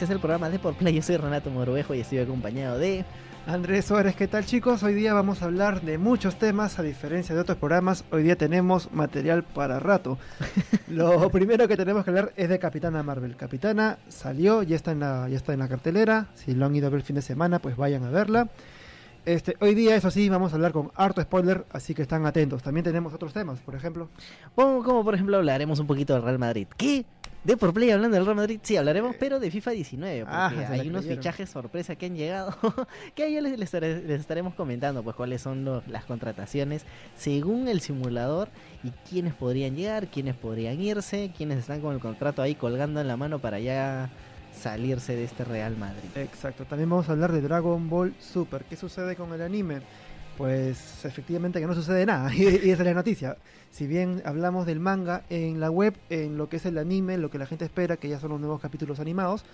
Este 0.00 0.14
es 0.14 0.16
el 0.16 0.20
programa 0.20 0.48
de 0.48 0.58
Por 0.58 0.72
Play. 0.76 0.94
Yo 0.94 1.02
soy 1.02 1.18
Renato 1.18 1.50
Moruejo 1.50 1.94
y 1.94 2.00
estoy 2.00 2.20
acompañado 2.20 2.78
de. 2.78 3.04
Andrés 3.46 3.84
Suárez, 3.84 4.16
¿qué 4.16 4.28
tal 4.28 4.46
chicos? 4.46 4.82
Hoy 4.82 4.94
día 4.94 5.12
vamos 5.12 5.42
a 5.42 5.44
hablar 5.44 5.82
de 5.82 5.98
muchos 5.98 6.36
temas, 6.36 6.78
a 6.78 6.82
diferencia 6.82 7.34
de 7.34 7.42
otros 7.42 7.58
programas, 7.58 8.06
hoy 8.10 8.22
día 8.22 8.34
tenemos 8.34 8.90
material 8.92 9.44
para 9.44 9.78
rato. 9.78 10.16
Lo 10.88 11.28
primero 11.28 11.68
que 11.68 11.76
tenemos 11.76 12.02
que 12.02 12.12
hablar 12.12 12.32
es 12.34 12.48
de 12.48 12.58
Capitana 12.58 13.02
Marvel. 13.02 13.36
Capitana 13.36 13.98
salió, 14.08 14.62
ya 14.62 14.74
está 14.74 14.92
en 14.92 15.00
la, 15.00 15.28
ya 15.28 15.36
está 15.36 15.52
en 15.52 15.58
la 15.58 15.68
cartelera, 15.68 16.28
si 16.34 16.54
lo 16.54 16.64
han 16.64 16.74
ido 16.74 16.86
a 16.86 16.90
ver 16.90 17.00
el 17.00 17.04
fin 17.04 17.16
de 17.16 17.22
semana, 17.22 17.58
pues 17.58 17.76
vayan 17.76 18.02
a 18.02 18.08
verla. 18.08 18.48
Este, 19.26 19.54
hoy 19.60 19.74
día, 19.74 19.96
eso 19.96 20.10
sí, 20.10 20.30
vamos 20.30 20.52
a 20.52 20.54
hablar 20.54 20.72
con 20.72 20.92
harto 20.94 21.20
spoiler, 21.20 21.66
así 21.74 21.92
que 21.92 22.00
están 22.00 22.24
atentos. 22.24 22.62
También 22.62 22.84
tenemos 22.84 23.12
otros 23.12 23.34
temas, 23.34 23.60
por 23.60 23.74
ejemplo. 23.74 24.08
Como, 24.54 24.82
como 24.82 25.04
por 25.04 25.14
ejemplo 25.14 25.36
hablaremos 25.36 25.78
un 25.78 25.86
poquito 25.86 26.14
del 26.14 26.22
Real 26.22 26.38
Madrid. 26.38 26.68
¿Qué? 26.78 27.04
De 27.42 27.56
por 27.56 27.72
play 27.72 27.90
hablando 27.90 28.16
del 28.16 28.26
Real 28.26 28.36
Madrid, 28.36 28.60
sí, 28.62 28.76
hablaremos, 28.76 29.16
pero 29.18 29.40
de 29.40 29.50
FIFA 29.50 29.70
19, 29.70 30.20
porque 30.20 30.36
Ah, 30.36 30.48
hay 30.48 30.88
unos 30.88 31.00
creyeron. 31.02 31.22
fichajes 31.22 31.48
sorpresa 31.48 31.96
que 31.96 32.04
han 32.06 32.14
llegado, 32.14 32.54
que 33.14 33.22
ahí 33.22 33.40
les, 33.40 33.58
les 33.58 33.72
les 33.72 34.20
estaremos 34.20 34.52
comentando, 34.54 35.02
pues 35.02 35.16
cuáles 35.16 35.40
son 35.40 35.64
lo- 35.64 35.82
las 35.86 36.04
contrataciones 36.04 36.84
según 37.16 37.68
el 37.68 37.80
simulador 37.80 38.48
y 38.84 38.90
quiénes 39.08 39.32
podrían 39.32 39.74
llegar, 39.74 40.08
quiénes 40.08 40.34
podrían 40.34 40.78
irse, 40.82 41.32
quiénes 41.34 41.58
están 41.60 41.80
con 41.80 41.94
el 41.94 42.00
contrato 42.00 42.42
ahí 42.42 42.54
colgando 42.54 43.00
en 43.00 43.08
la 43.08 43.16
mano 43.16 43.38
para 43.38 43.58
ya 43.58 44.10
salirse 44.54 45.16
de 45.16 45.24
este 45.24 45.44
Real 45.44 45.76
Madrid. 45.78 46.10
Exacto, 46.16 46.64
también 46.66 46.90
vamos 46.90 47.08
a 47.08 47.12
hablar 47.12 47.32
de 47.32 47.40
Dragon 47.40 47.88
Ball 47.88 48.12
Super. 48.18 48.64
¿Qué 48.64 48.76
sucede 48.76 49.16
con 49.16 49.32
el 49.32 49.40
anime? 49.40 49.80
Pues 50.40 51.04
efectivamente 51.04 51.60
que 51.60 51.66
no 51.66 51.74
sucede 51.74 52.06
nada, 52.06 52.34
y, 52.34 52.44
y 52.44 52.70
esa 52.70 52.82
es 52.82 52.86
la 52.86 52.94
noticia. 52.94 53.36
Si 53.70 53.86
bien 53.86 54.22
hablamos 54.24 54.64
del 54.64 54.80
manga 54.80 55.22
en 55.28 55.60
la 55.60 55.70
web, 55.70 55.94
en 56.08 56.38
lo 56.38 56.48
que 56.48 56.56
es 56.56 56.64
el 56.64 56.78
anime, 56.78 57.18
lo 57.18 57.30
que 57.30 57.36
la 57.36 57.44
gente 57.44 57.66
espera, 57.66 57.98
que 57.98 58.08
ya 58.08 58.18
son 58.18 58.30
los 58.30 58.40
nuevos 58.40 58.58
capítulos 58.58 59.00
animados, 59.00 59.44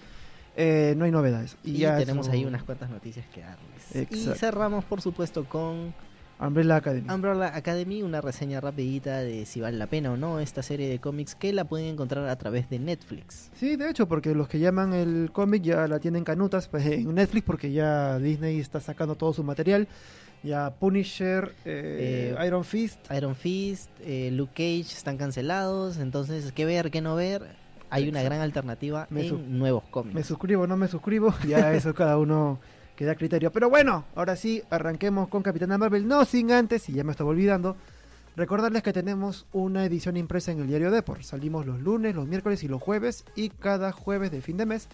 eh, 0.54 0.94
no 0.96 1.04
hay 1.04 1.10
novedades. 1.10 1.56
Y, 1.64 1.72
Y, 1.72 1.78
ya 1.78 1.96
tenemos 1.98 2.28
ahí 2.28 2.44
unas 2.44 2.62
cuantas 2.62 2.88
noticias 2.88 3.26
que 3.34 3.40
darles. 3.40 4.12
Y 4.12 4.38
cerramos, 4.38 4.84
por 4.84 5.00
supuesto, 5.00 5.44
con 5.44 5.92
Umbrella 6.38 6.76
Academy. 6.76 7.12
Umbrella 7.12 7.56
Academy, 7.56 8.02
una 8.02 8.20
reseña 8.20 8.60
rapidita 8.60 9.18
de 9.18 9.44
si 9.44 9.60
vale 9.60 9.78
la 9.78 9.86
pena 9.86 10.12
o 10.12 10.16
no 10.16 10.38
esta 10.38 10.62
serie 10.62 10.88
de 10.88 10.98
cómics 10.98 11.34
que 11.34 11.52
la 11.52 11.64
pueden 11.64 11.88
encontrar 11.88 12.28
a 12.28 12.36
través 12.36 12.70
de 12.70 12.78
Netflix. 12.78 13.50
Sí, 13.54 13.76
de 13.76 13.90
hecho, 13.90 14.06
porque 14.06 14.34
los 14.34 14.48
que 14.48 14.58
llaman 14.58 14.92
el 14.92 15.30
cómic 15.32 15.62
ya 15.62 15.88
la 15.88 15.98
tienen 15.98 16.24
canutas 16.24 16.68
pues, 16.68 16.86
en 16.86 17.14
Netflix, 17.14 17.44
porque 17.44 17.72
ya 17.72 18.18
Disney 18.18 18.60
está 18.60 18.80
sacando 18.80 19.14
todo 19.14 19.32
su 19.32 19.42
material. 19.42 19.88
Ya 20.46 20.70
Punisher, 20.70 21.54
eh, 21.64 22.36
Eh, 22.38 22.46
Iron 22.46 22.64
Fist, 22.64 23.00
Iron 23.10 23.34
Fist, 23.34 23.90
eh, 24.00 24.30
Luke 24.32 24.52
Cage 24.54 24.96
están 24.96 25.16
cancelados, 25.16 25.96
entonces 25.96 26.52
qué 26.52 26.64
ver, 26.64 26.92
qué 26.92 27.00
no 27.00 27.16
ver. 27.16 27.42
Hay 27.90 28.08
una 28.08 28.22
gran 28.22 28.40
alternativa 28.40 29.06
Me 29.10 29.26
en 29.26 29.58
nuevos 29.58 29.82
cómics. 29.90 30.14
me 30.14 30.22
suscribo, 30.22 30.66
no 30.68 30.76
me 30.76 30.86
suscribo, 30.86 31.34
ya 31.48 31.72
eso 31.72 31.94
cada 31.94 32.16
uno 32.16 32.60
queda 32.94 33.12
a 33.12 33.14
criterio. 33.16 33.50
Pero 33.50 33.68
bueno, 33.68 34.04
ahora 34.14 34.36
sí, 34.36 34.62
arranquemos 34.70 35.28
con 35.28 35.42
Capitana 35.42 35.78
Marvel, 35.78 36.06
no 36.06 36.24
sin 36.24 36.52
antes, 36.52 36.88
y 36.88 36.92
ya 36.92 37.02
me 37.02 37.10
estaba 37.10 37.30
olvidando, 37.30 37.76
recordarles 38.36 38.84
que 38.84 38.92
tenemos 38.92 39.46
una 39.52 39.84
edición 39.84 40.16
impresa 40.16 40.52
en 40.52 40.60
el 40.60 40.68
diario 40.68 40.92
Depor. 40.92 41.24
Salimos 41.24 41.66
los 41.66 41.80
lunes, 41.80 42.14
los 42.14 42.28
miércoles 42.28 42.62
y 42.62 42.68
los 42.68 42.80
jueves, 42.80 43.24
y 43.34 43.48
cada 43.48 43.90
jueves 43.90 44.30
de 44.30 44.40
fin 44.42 44.56
de 44.56 44.66
mes, 44.66 44.88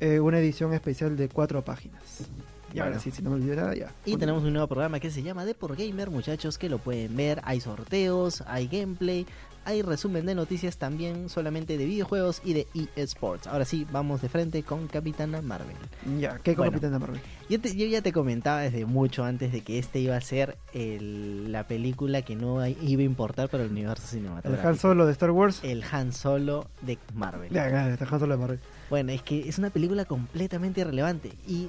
una 0.00 0.40
edición 0.40 0.72
especial 0.74 1.16
de 1.16 1.28
cuatro 1.28 1.64
páginas. 1.64 2.28
Y 2.74 2.80
ahora 2.80 2.98
sí, 2.98 3.10
si 3.10 3.22
no 3.22 3.30
me 3.30 3.36
olvidé 3.36 3.56
nada, 3.56 3.74
ya. 3.74 3.92
Y 4.04 4.16
tenemos 4.16 4.42
un 4.44 4.52
nuevo 4.52 4.68
programa 4.68 5.00
que 5.00 5.10
se 5.10 5.22
llama 5.22 5.44
The 5.46 5.54
por 5.54 5.76
Gamer, 5.76 6.10
muchachos, 6.10 6.58
que 6.58 6.68
lo 6.68 6.78
pueden 6.78 7.16
ver. 7.16 7.40
Hay 7.44 7.60
sorteos, 7.60 8.42
hay 8.46 8.66
gameplay, 8.68 9.26
hay 9.64 9.82
resumen 9.82 10.24
de 10.26 10.34
noticias 10.34 10.76
también 10.78 11.28
solamente 11.28 11.76
de 11.78 11.84
videojuegos 11.86 12.40
y 12.44 12.52
de 12.54 12.66
eSports. 12.96 13.46
Ahora 13.46 13.64
sí, 13.64 13.86
vamos 13.90 14.20
de 14.22 14.28
frente 14.28 14.62
con 14.62 14.86
Capitana 14.86 15.40
Marvel. 15.42 15.76
Ya, 16.18 16.38
¿qué 16.38 16.54
con 16.54 16.62
Bueno. 16.64 16.72
Capitana 16.72 16.98
Marvel? 16.98 17.20
Yo, 17.50 17.60
te- 17.60 17.74
yo 17.76 17.86
ya 17.86 18.00
te 18.02 18.12
comentaba 18.12 18.60
desde 18.60 18.84
mucho 18.86 19.24
antes 19.24 19.50
de 19.52 19.62
que 19.62 19.78
este 19.78 19.98
iba 20.00 20.16
a 20.16 20.20
ser 20.20 20.56
el- 20.74 21.50
la 21.52 21.66
película 21.66 22.22
que 22.22 22.36
no 22.36 22.66
iba 22.66 23.02
a 23.02 23.04
importar 23.04 23.48
para 23.48 23.64
el 23.64 23.70
universo 23.70 24.04
El 24.04 24.10
cinematográfico. 24.20 24.68
Han 24.68 24.76
Solo 24.78 25.06
de 25.06 25.12
Star 25.12 25.30
Wars. 25.30 25.60
El 25.62 25.82
Han 25.90 26.12
Solo 26.12 26.68
de 26.82 26.98
Marvel. 27.14 27.50
Ya, 27.50 27.68
ya, 27.70 27.88
el 27.88 27.98
Han 28.00 28.20
Solo 28.20 28.34
de 28.34 28.40
Marvel. 28.40 28.60
Bueno, 28.90 29.12
es 29.12 29.22
que 29.22 29.48
es 29.48 29.58
una 29.58 29.70
película 29.70 30.04
completamente 30.06 30.80
irrelevante 30.82 31.32
y 31.46 31.68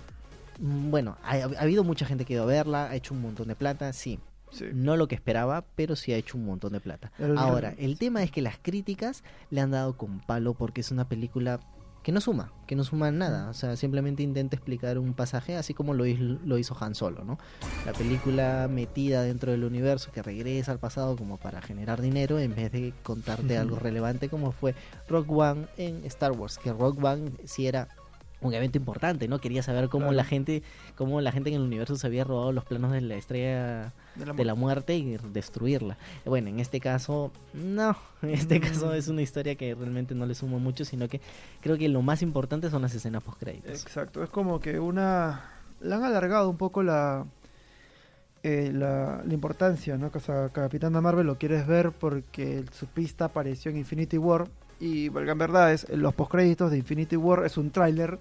bueno, 0.59 1.17
ha, 1.23 1.35
ha 1.35 1.61
habido 1.61 1.83
mucha 1.83 2.05
gente 2.05 2.25
que 2.25 2.33
ha 2.33 2.35
ido 2.35 2.43
a 2.43 2.47
verla, 2.47 2.89
ha 2.89 2.95
hecho 2.95 3.13
un 3.13 3.21
montón 3.21 3.47
de 3.47 3.55
plata, 3.55 3.91
sí, 3.93 4.19
Sí. 4.51 4.65
no 4.73 4.97
lo 4.97 5.07
que 5.07 5.15
esperaba, 5.15 5.63
pero 5.75 5.95
sí 5.95 6.11
ha 6.11 6.17
hecho 6.17 6.37
un 6.37 6.45
montón 6.45 6.73
de 6.73 6.79
plata. 6.79 7.11
El- 7.19 7.37
Ahora, 7.37 7.75
el 7.77 7.97
tema 7.99 8.23
es 8.23 8.31
que 8.31 8.41
las 8.41 8.57
críticas 8.57 9.23
le 9.51 9.61
han 9.61 9.71
dado 9.71 9.95
con 9.95 10.19
palo 10.21 10.53
porque 10.55 10.81
es 10.81 10.91
una 10.91 11.07
película 11.07 11.59
que 12.01 12.11
no 12.13 12.21
suma, 12.21 12.51
que 12.65 12.75
no 12.75 12.83
suma 12.85 13.11
nada, 13.11 13.49
o 13.49 13.53
sea, 13.53 13.75
simplemente 13.75 14.23
intenta 14.23 14.55
explicar 14.55 14.97
un 14.97 15.13
pasaje 15.13 15.55
así 15.57 15.73
como 15.75 15.93
lo, 15.93 16.05
hizo- 16.07 16.39
lo 16.45 16.57
hizo 16.57 16.75
Han 16.79 16.95
Solo, 16.95 17.23
¿no? 17.25 17.37
La 17.85 17.91
película 17.93 18.67
metida 18.71 19.21
dentro 19.21 19.51
del 19.51 19.65
universo 19.65 20.11
que 20.11 20.23
regresa 20.23 20.71
al 20.71 20.79
pasado 20.79 21.15
como 21.17 21.37
para 21.37 21.61
generar 21.61 22.01
dinero 22.01 22.39
en 22.39 22.55
vez 22.55 22.71
de 22.71 22.93
contarte 23.03 23.57
algo 23.57 23.77
relevante 23.77 24.29
como 24.29 24.51
fue 24.53 24.73
Rock 25.09 25.29
One 25.29 25.67
en 25.77 26.03
Star 26.05 26.31
Wars, 26.31 26.57
que 26.57 26.71
Rock 26.73 27.03
One 27.03 27.31
sí 27.43 27.67
era 27.67 27.89
un 28.41 28.53
evento 28.53 28.77
importante, 28.77 29.27
¿no? 29.27 29.39
Quería 29.39 29.61
saber 29.63 29.89
cómo 29.89 30.05
Claro. 30.05 30.15
la 30.17 30.23
gente, 30.23 30.63
cómo 30.95 31.19
la 31.21 31.31
gente 31.31 31.49
en 31.49 31.55
el 31.57 31.61
universo 31.61 31.95
se 31.97 32.07
había 32.07 32.23
robado 32.23 32.51
los 32.51 32.63
planos 32.65 32.91
de 32.91 33.01
la 33.01 33.15
estrella 33.15 33.93
De 34.15 34.25
la 34.25 34.33
de 34.33 34.45
la 34.45 34.55
muerte 34.55 34.95
y 34.95 35.17
destruirla. 35.33 35.97
Bueno, 36.25 36.47
en 36.49 36.59
este 36.59 36.79
caso, 36.79 37.31
no. 37.53 37.97
En 38.21 38.29
este 38.31 38.59
Mm. 38.59 38.61
caso 38.63 38.93
es 38.93 39.07
una 39.07 39.21
historia 39.21 39.55
que 39.55 39.75
realmente 39.75 40.13
no 40.15 40.25
le 40.25 40.35
suma 40.35 40.57
mucho, 40.57 40.83
sino 40.85 41.07
que 41.07 41.21
creo 41.61 41.77
que 41.77 41.87
lo 41.89 42.01
más 42.01 42.21
importante 42.21 42.69
son 42.69 42.81
las 42.81 42.93
escenas 42.93 43.23
post 43.23 43.39
créditos. 43.39 43.81
Exacto, 43.81 44.23
es 44.23 44.29
como 44.29 44.59
que 44.59 44.79
una... 44.79 45.43
Le 45.81 45.95
han 45.95 46.03
alargado 46.03 46.49
un 46.49 46.57
poco 46.57 46.83
la... 46.83 47.25
eh, 48.43 48.71
la, 48.73 49.21
la 49.25 49.33
importancia, 49.33 49.97
¿no? 49.97 50.11
Que 50.11 50.17
o 50.19 50.21
sea, 50.21 50.49
Capitana 50.49 51.01
Marvel 51.01 51.27
lo 51.27 51.37
quieres 51.37 51.67
ver 51.67 51.91
porque 51.91 52.63
su 52.71 52.87
pista 52.87 53.25
apareció 53.25 53.69
en 53.71 53.77
Infinity 53.77 54.17
War 54.17 54.47
y 54.79 55.09
valgan 55.09 55.37
verdades, 55.37 55.85
los 55.89 56.13
postcréditos 56.13 56.71
de 56.71 56.77
Infinity 56.77 57.17
War 57.17 57.45
es 57.45 57.57
un 57.57 57.69
tráiler 57.71 58.17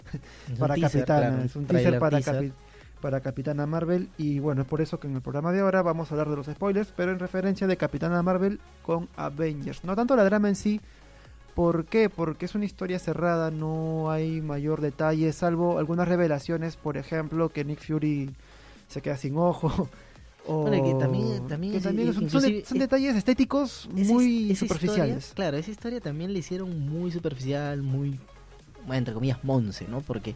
para 0.58 0.74
Capitana, 0.80 1.44
es 1.44 1.54
un 1.56 1.66
teaser, 1.66 2.00
para, 2.00 2.18
Capi- 2.32 2.52
para 3.00 3.20
Capitana 3.20 3.64
Marvel 3.66 4.08
y 4.18 4.40
bueno, 4.40 4.62
es 4.62 4.66
por 4.68 4.80
eso 4.80 4.98
que 4.98 5.06
en 5.06 5.14
el 5.14 5.22
programa 5.22 5.52
de 5.52 5.60
ahora 5.60 5.82
vamos 5.82 6.10
a 6.10 6.14
hablar 6.14 6.28
de 6.30 6.34
los 6.36 6.46
spoilers, 6.46 6.92
pero 6.96 7.12
en 7.12 7.20
referencia 7.20 7.68
de 7.68 7.76
Capitana 7.76 8.20
Marvel 8.24 8.58
con 8.82 9.08
Avengers, 9.16 9.84
no 9.84 9.94
tanto 9.94 10.16
la 10.16 10.24
drama 10.24 10.48
en 10.48 10.56
sí, 10.56 10.80
¿por 11.54 11.84
qué? 11.84 12.10
Porque 12.10 12.46
es 12.46 12.56
una 12.56 12.64
historia 12.64 12.98
cerrada, 12.98 13.52
no 13.52 14.10
hay 14.10 14.40
mayor 14.40 14.80
detalle, 14.80 15.32
salvo 15.32 15.78
algunas 15.78 16.08
revelaciones, 16.08 16.76
por 16.76 16.96
ejemplo, 16.96 17.50
que 17.50 17.64
Nick 17.64 17.86
Fury 17.86 18.34
se 18.88 19.00
queda 19.00 19.16
sin 19.16 19.36
ojo. 19.36 19.88
O 20.46 20.62
Bueno, 20.62 20.82
que 20.82 20.94
también- 20.94 21.46
también 21.46 21.72
que 21.72 21.78
es- 21.78 21.84
también 21.84 22.06
son, 22.14 22.14
son 22.14 22.22
de- 22.42 22.48
inclusive 22.48 22.64
son 22.66 22.76
es- 22.78 22.80
detalles 22.82 23.16
estéticos 23.16 23.88
muy 23.92 24.54
superficiales. 24.54 25.16
historia- 25.18 25.34
claro, 25.34 25.56
esa 25.58 25.70
historia 25.70 26.00
también 26.00 26.32
la 26.32 26.38
hicieron 26.38 26.88
muy 26.88 27.10
superficial, 27.12 27.82
muy, 27.82 28.18
entre 28.90 29.12
comillas, 29.12 29.42
monce, 29.44 29.86
¿no? 29.88 30.00
Porque, 30.00 30.34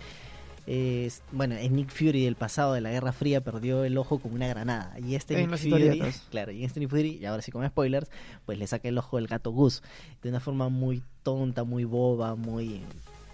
eh, 0.67 1.11
bueno, 1.33 1.55
en 1.57 1.75
Nick 1.75 1.91
Fury 1.91 2.25
del 2.25 2.37
pasado 2.37 2.75
de 2.75 2.81
la 2.83 2.91
Guerra 2.91 3.13
Fría 3.13 3.43
perdió 3.43 3.85
el 3.85 3.97
ojo 3.97 4.19
con 4.19 4.33
una 4.35 4.47
granada. 4.49 4.95
Y 5.01 5.15
este 5.15 5.41
En 5.41 5.51
Nick 5.51 5.59
Fury, 5.61 6.01
claro, 6.31 6.53
y 6.53 6.65
este 6.65 6.81
Nick 6.81 6.91
Fury, 6.91 7.19
y 7.21 7.25
ahora 7.25 7.41
sí 7.43 7.51
con 7.51 7.67
spoilers, 7.67 8.11
pues 8.45 8.59
le 8.59 8.67
saca 8.67 8.89
el 8.89 8.99
ojo 8.99 9.17
del 9.17 9.29
gato 9.29 9.51
Gus. 9.51 9.83
De 10.23 10.29
una 10.29 10.41
forma 10.41 10.69
muy 10.69 11.03
tonta, 11.23 11.65
muy 11.65 11.85
boba, 11.85 12.35
muy... 12.35 12.83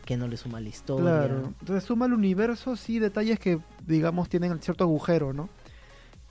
que 0.07 0.17
no 0.17 0.27
le 0.27 0.39
suma 0.39 0.59
la 0.61 0.71
historia. 0.71 1.03
Claro. 1.05 1.53
Entonces 1.61 1.85
suma 1.85 2.07
al 2.07 2.15
universo, 2.15 2.77
sí, 2.77 2.99
detalles 2.99 3.39
que, 3.39 3.59
digamos, 3.87 4.31
tienen 4.31 4.59
cierto 4.63 4.85
agujero, 4.85 5.35
¿no? 5.35 5.51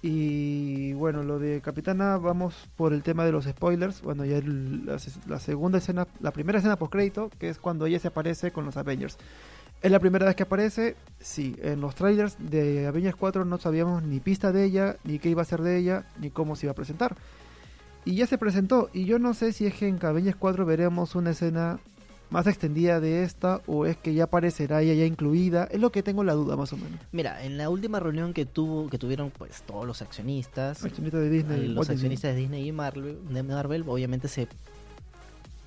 Y 0.01 0.93
bueno, 0.93 1.23
lo 1.23 1.39
de 1.39 1.59
Capitana, 1.61 2.17
vamos 2.17 2.69
por 2.75 2.93
el 2.93 3.01
tema 3.01 3.25
de 3.25 3.31
los 3.31 3.45
spoilers. 3.45 4.01
Bueno, 4.01 4.25
ya 4.25 4.39
la 5.27 5.39
segunda 5.39 5.79
escena, 5.79 6.07
la 6.19 6.31
primera 6.31 6.59
escena 6.59 6.77
post 6.77 6.91
crédito, 6.91 7.31
que 7.39 7.49
es 7.49 7.57
cuando 7.57 7.85
ella 7.87 7.99
se 7.99 8.09
aparece 8.09 8.51
con 8.51 8.65
los 8.65 8.77
Avengers. 8.77 9.17
Es 9.81 9.91
la 9.91 9.99
primera 9.99 10.25
vez 10.25 10.35
que 10.35 10.43
aparece, 10.43 10.95
sí, 11.19 11.55
en 11.61 11.81
los 11.81 11.95
trailers 11.95 12.35
de 12.39 12.87
Avengers 12.87 13.15
4 13.15 13.45
no 13.45 13.57
sabíamos 13.57 14.01
ni 14.03 14.19
pista 14.19 14.51
de 14.51 14.63
ella, 14.65 14.97
ni 15.03 15.19
qué 15.19 15.29
iba 15.29 15.41
a 15.43 15.45
ser 15.45 15.61
de 15.61 15.77
ella, 15.77 16.05
ni 16.19 16.31
cómo 16.31 16.55
se 16.55 16.65
iba 16.65 16.71
a 16.71 16.75
presentar. 16.75 17.15
Y 18.05 18.15
ya 18.15 18.25
se 18.25 18.37
presentó, 18.37 18.89
y 18.93 19.05
yo 19.05 19.19
no 19.19 19.33
sé 19.33 19.51
si 19.51 19.65
es 19.65 19.73
que 19.75 19.87
en 19.87 20.03
Avengers 20.03 20.37
4 20.37 20.65
veremos 20.65 21.15
una 21.15 21.31
escena 21.31 21.79
más 22.29 22.47
extendida 22.47 22.99
de 22.99 23.23
esta 23.23 23.61
o 23.67 23.85
es 23.85 23.97
que 23.97 24.13
ya 24.13 24.25
aparecerá 24.25 24.81
ella 24.81 24.93
ya 24.93 25.05
incluida. 25.05 25.65
Es 25.71 25.79
lo 25.79 25.91
que 25.91 26.03
tengo 26.03 26.23
la 26.23 26.33
duda 26.33 26.55
más 26.55 26.73
o 26.73 26.77
menos. 26.77 26.99
Mira, 27.11 27.43
en 27.43 27.57
la 27.57 27.69
última 27.69 27.99
reunión 27.99 28.33
que 28.33 28.45
tuvo, 28.45 28.89
que 28.89 28.97
tuvieron 28.97 29.31
pues 29.31 29.61
todos 29.63 29.85
los 29.85 30.01
accionistas, 30.01 30.83
Accionista 30.83 31.17
de 31.19 31.29
Disney. 31.29 31.65
Eh, 31.65 31.67
los 31.69 31.87
Disney. 31.87 31.95
accionistas 31.95 32.33
de 32.35 32.39
Disney 32.41 32.67
y 32.67 32.71
Marvel, 32.71 33.19
de 33.29 33.43
Marvel 33.43 33.83
obviamente 33.87 34.27
se 34.27 34.47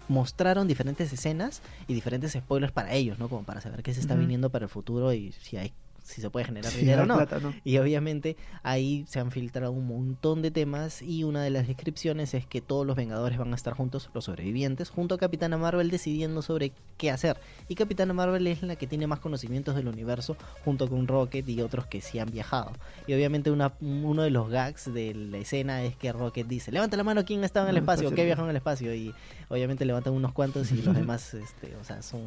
mostraron 0.08 0.66
diferentes 0.66 1.12
escenas 1.12 1.62
y 1.86 1.94
diferentes 1.94 2.32
spoilers 2.32 2.72
para 2.72 2.92
ellos, 2.94 3.18
¿no? 3.18 3.28
Como 3.28 3.44
para 3.44 3.60
saber 3.60 3.82
qué 3.82 3.94
se 3.94 4.00
está 4.00 4.16
viniendo 4.16 4.50
para 4.50 4.64
el 4.64 4.68
futuro 4.68 5.12
y 5.12 5.32
si 5.32 5.56
hay 5.56 5.72
si 6.02 6.20
se 6.20 6.30
puede 6.30 6.46
generar 6.46 6.70
Sí, 6.70 6.80
dinero 6.80 7.02
o 7.02 7.06
no. 7.06 7.16
plata, 7.16 7.38
¿no? 7.40 7.54
Y 7.64 7.78
obviamente 7.78 8.36
ahí 8.62 9.04
se 9.08 9.20
han 9.20 9.30
filtrado 9.30 9.72
un 9.72 9.86
montón 9.86 10.42
de 10.42 10.50
temas 10.50 11.02
y 11.02 11.24
una 11.24 11.42
de 11.42 11.50
las 11.50 11.66
descripciones 11.66 12.34
es 12.34 12.46
que 12.46 12.60
todos 12.60 12.86
los 12.86 12.96
Vengadores 12.96 13.38
van 13.38 13.52
a 13.52 13.56
estar 13.56 13.74
juntos, 13.74 14.10
los 14.14 14.24
sobrevivientes, 14.24 14.90
junto 14.90 15.14
a 15.14 15.18
Capitana 15.18 15.56
Marvel 15.56 15.90
decidiendo 15.90 16.42
sobre 16.42 16.72
qué 16.96 17.10
hacer. 17.10 17.38
Y 17.68 17.74
Capitana 17.74 18.12
Marvel 18.12 18.46
es 18.46 18.62
la 18.62 18.76
que 18.76 18.86
tiene 18.86 19.06
más 19.06 19.20
conocimientos 19.20 19.74
del 19.76 19.88
universo 19.88 20.36
junto 20.64 20.88
con 20.88 21.06
Rocket 21.08 21.48
y 21.48 21.60
otros 21.62 21.86
que 21.86 22.00
sí 22.00 22.18
han 22.18 22.30
viajado. 22.30 22.72
Y 23.06 23.14
obviamente 23.14 23.50
una, 23.50 23.72
uno 23.80 24.22
de 24.22 24.30
los 24.30 24.48
gags 24.50 24.92
de 24.92 25.14
la 25.14 25.38
escena 25.38 25.82
es 25.84 25.96
que 25.96 26.12
Rocket 26.12 26.46
dice, 26.46 26.72
levanta 26.72 26.96
la 26.96 27.04
mano 27.04 27.24
quién 27.24 27.44
estaba 27.44 27.66
en 27.68 27.76
el 27.76 27.82
espacio, 27.82 28.10
que 28.14 28.24
viajado 28.24 28.46
en 28.46 28.50
el 28.50 28.56
espacio. 28.56 28.94
Y 28.94 29.14
obviamente 29.48 29.84
levantan 29.84 30.12
unos 30.12 30.32
cuantos 30.32 30.72
y 30.72 30.82
los 30.82 30.94
demás, 30.96 31.34
este, 31.34 31.74
o 31.76 31.84
sea, 31.84 32.02
son 32.02 32.20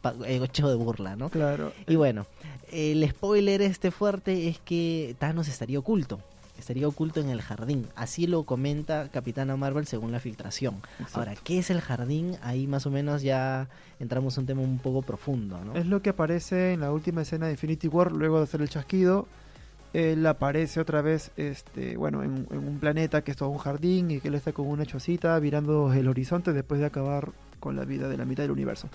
pa- 0.00 0.14
eh, 0.26 0.40
hecho 0.42 0.68
de 0.68 0.74
burla, 0.76 1.16
¿no? 1.16 1.28
Claro. 1.30 1.72
Y 1.86 1.96
bueno, 1.96 2.26
el 2.72 3.08
spoiler 3.10 3.62
este 3.62 3.90
fuerte 3.90 4.48
es 4.48 4.58
que 4.58 5.16
Thanos 5.18 5.48
estaría 5.48 5.78
oculto. 5.78 6.20
Estaría 6.58 6.88
oculto 6.88 7.20
en 7.20 7.28
el 7.30 7.40
jardín. 7.40 7.86
Así 7.94 8.26
lo 8.26 8.42
comenta 8.42 9.08
Capitana 9.10 9.56
Marvel 9.56 9.86
según 9.86 10.10
la 10.10 10.18
filtración. 10.18 10.74
Exacto. 10.98 11.20
Ahora, 11.20 11.34
¿qué 11.36 11.58
es 11.58 11.70
el 11.70 11.80
jardín? 11.80 12.36
Ahí 12.42 12.66
más 12.66 12.84
o 12.84 12.90
menos 12.90 13.22
ya 13.22 13.68
entramos 14.00 14.36
a 14.36 14.40
un 14.40 14.46
tema 14.48 14.62
un 14.62 14.78
poco 14.80 15.02
profundo, 15.02 15.60
¿no? 15.64 15.74
Es 15.76 15.86
lo 15.86 16.02
que 16.02 16.10
aparece 16.10 16.72
en 16.72 16.80
la 16.80 16.90
última 16.90 17.22
escena 17.22 17.46
de 17.46 17.52
Infinity 17.52 17.86
War, 17.86 18.10
luego 18.10 18.38
de 18.38 18.44
hacer 18.44 18.60
el 18.60 18.68
chasquido. 18.68 19.28
Él 19.92 20.26
aparece 20.26 20.80
otra 20.80 21.00
vez, 21.00 21.30
este, 21.36 21.96
bueno, 21.96 22.24
en, 22.24 22.46
en 22.50 22.58
un 22.58 22.78
planeta 22.80 23.22
que 23.22 23.30
es 23.30 23.36
todo 23.36 23.48
un 23.50 23.58
jardín 23.58 24.10
y 24.10 24.20
que 24.20 24.26
él 24.28 24.34
está 24.34 24.52
con 24.52 24.66
una 24.66 24.84
chocita 24.84 25.38
mirando 25.40 25.92
el 25.92 26.08
horizonte 26.08 26.52
después 26.52 26.80
de 26.80 26.86
acabar 26.86 27.30
con 27.60 27.76
la 27.76 27.84
vida 27.84 28.08
de 28.08 28.16
la 28.18 28.24
mitad 28.24 28.42
del 28.42 28.50
universo. 28.50 28.88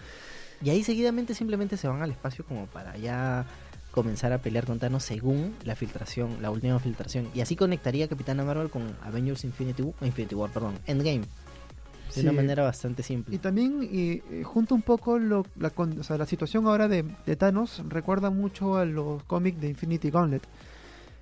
Y 0.64 0.70
ahí 0.70 0.84
seguidamente 0.84 1.34
simplemente 1.34 1.78
se 1.78 1.88
van 1.88 2.02
al 2.02 2.12
espacio 2.12 2.46
como 2.46 2.66
para 2.68 2.96
ya 2.98 3.46
comenzar 3.92 4.32
a 4.34 4.40
pelear 4.40 4.66
con 4.66 4.80
Thanos 4.80 5.04
según 5.04 5.54
la 5.66 5.76
filtración, 5.76 6.42
la 6.42 6.50
última 6.50 6.80
filtración. 6.80 7.28
Y 7.36 7.42
así 7.42 7.56
conectaría 7.56 8.08
Capitana 8.08 8.44
Marvel 8.44 8.70
con 8.70 8.96
Avengers 9.04 9.44
Infinity, 9.44 9.84
War- 9.84 9.96
Infinity 10.02 10.36
War, 10.36 10.50
perdón, 10.52 10.74
Endgame. 10.88 11.20
De 11.20 12.22
Sí. 12.22 12.28
una 12.28 12.32
manera 12.34 12.64
bastante 12.64 13.02
simple. 13.04 13.36
Y 13.36 13.40
también 13.40 13.82
y, 13.92 14.22
eh, 14.32 14.44
junto 14.44 14.76
un 14.76 14.84
poco 14.84 15.18
lo, 15.18 15.46
la, 15.58 15.72
con- 15.72 16.00
o 16.00 16.04
sea, 16.04 16.18
la 16.18 16.26
situación 16.28 16.68
ahora 16.68 16.88
de, 16.88 17.04
de 17.26 17.36
Thanos 17.36 17.82
recuerda 17.90 18.30
mucho 18.30 18.78
a 18.78 18.86
los 18.86 19.24
cómics 19.24 19.60
de 19.60 19.70
Infinity 19.70 20.12
Gauntlet. 20.12 20.44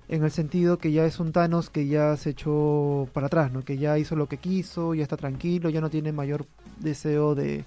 En 0.08 0.22
el 0.22 0.30
sentido 0.30 0.76
que 0.78 0.92
ya 0.92 1.06
es 1.06 1.18
un 1.18 1.32
Thanos 1.32 1.70
que 1.70 1.86
ya 1.86 2.14
se 2.18 2.30
echó 2.30 3.08
para 3.14 3.28
atrás, 3.28 3.52
¿no? 3.52 3.62
Que 3.64 3.78
ya 3.78 3.98
hizo 3.98 4.16
lo 4.16 4.28
que 4.28 4.36
quiso, 4.36 4.94
ya 4.94 5.02
está 5.02 5.16
tranquilo, 5.16 5.70
ya 5.70 5.80
no 5.80 5.88
tiene 5.88 6.12
mayor 6.12 6.44
deseo 6.78 7.34
de, 7.34 7.64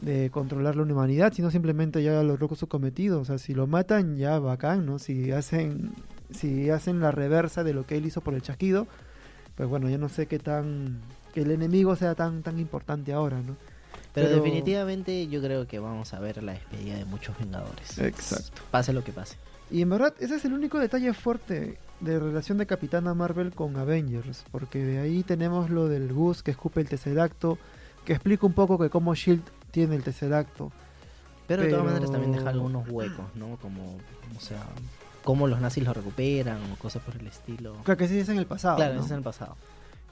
de 0.00 0.30
controlar 0.30 0.76
la 0.76 0.82
humanidad, 0.82 1.32
sino 1.32 1.50
simplemente 1.50 2.02
ya 2.02 2.22
logró 2.22 2.54
su 2.54 2.66
cometido. 2.68 3.20
O 3.20 3.24
sea, 3.24 3.38
si 3.38 3.54
lo 3.54 3.66
matan, 3.66 4.16
ya 4.16 4.38
bacán, 4.38 4.86
¿no? 4.86 4.98
Si 4.98 5.30
hacen, 5.32 5.92
si 6.30 6.70
hacen 6.70 7.00
la 7.00 7.10
reversa 7.10 7.64
de 7.64 7.74
lo 7.74 7.86
que 7.86 7.96
él 7.96 8.06
hizo 8.06 8.20
por 8.20 8.34
el 8.34 8.42
chasquido, 8.42 8.86
pues 9.56 9.68
bueno, 9.68 9.88
yo 9.90 9.98
no 9.98 10.08
sé 10.08 10.26
qué 10.26 10.38
tan... 10.38 11.00
que 11.34 11.42
el 11.42 11.50
enemigo 11.50 11.96
sea 11.96 12.14
tan, 12.14 12.42
tan 12.42 12.58
importante 12.58 13.12
ahora, 13.12 13.38
¿no? 13.38 13.56
Pero, 14.14 14.26
Pero- 14.28 14.36
definitivamente 14.42 15.28
yo 15.28 15.40
creo 15.40 15.66
que 15.66 15.78
vamos 15.78 16.14
a 16.14 16.20
ver 16.20 16.42
la 16.42 16.52
despedida 16.52 16.96
de 16.96 17.04
muchos 17.04 17.38
Vengadores. 17.38 17.98
Exacto. 17.98 18.62
Pase 18.70 18.92
lo 18.92 19.04
que 19.04 19.12
pase. 19.12 19.36
Y 19.70 19.82
en 19.82 19.90
verdad, 19.90 20.14
ese 20.18 20.34
es 20.34 20.44
el 20.44 20.52
único 20.52 20.80
detalle 20.80 21.12
fuerte 21.12 21.78
de 22.00 22.18
relación 22.18 22.58
de 22.58 22.66
Capitana 22.66 23.14
Marvel 23.14 23.52
con 23.54 23.76
Avengers, 23.76 24.44
porque 24.50 24.82
de 24.84 24.98
ahí 24.98 25.22
tenemos 25.22 25.70
lo 25.70 25.86
del 25.88 26.12
Gus 26.12 26.42
que 26.42 26.50
escupe 26.50 26.80
el 26.80 26.88
Tesseracto, 26.88 27.56
que 28.04 28.14
explica 28.14 28.46
un 28.46 28.54
poco 28.54 28.78
que 28.78 28.90
cómo 28.90 29.14
Shield 29.14 29.42
tiene 29.70 29.96
el 29.96 30.02
Tesseracto. 30.02 30.70
Pero, 31.46 31.62
de 31.62 31.70
todas 31.70 31.84
maneras 31.84 32.10
también 32.10 32.32
deja 32.32 32.48
algunos 32.50 32.88
huecos, 32.88 33.24
¿no? 33.34 33.56
Como, 33.60 33.96
o 34.36 34.40
sea, 34.40 34.62
cómo 35.24 35.48
los 35.48 35.60
nazis 35.60 35.84
lo 35.84 35.92
recuperan 35.92 36.58
o 36.72 36.76
cosas 36.76 37.02
por 37.02 37.16
el 37.16 37.26
estilo. 37.26 37.74
Claro 37.84 37.98
que 37.98 38.06
sí 38.08 38.18
es 38.18 38.28
en 38.28 38.38
el 38.38 38.46
pasado, 38.46 38.76
Claro, 38.76 39.00
es 39.00 39.10
en 39.10 39.16
el 39.18 39.22
pasado. 39.22 39.56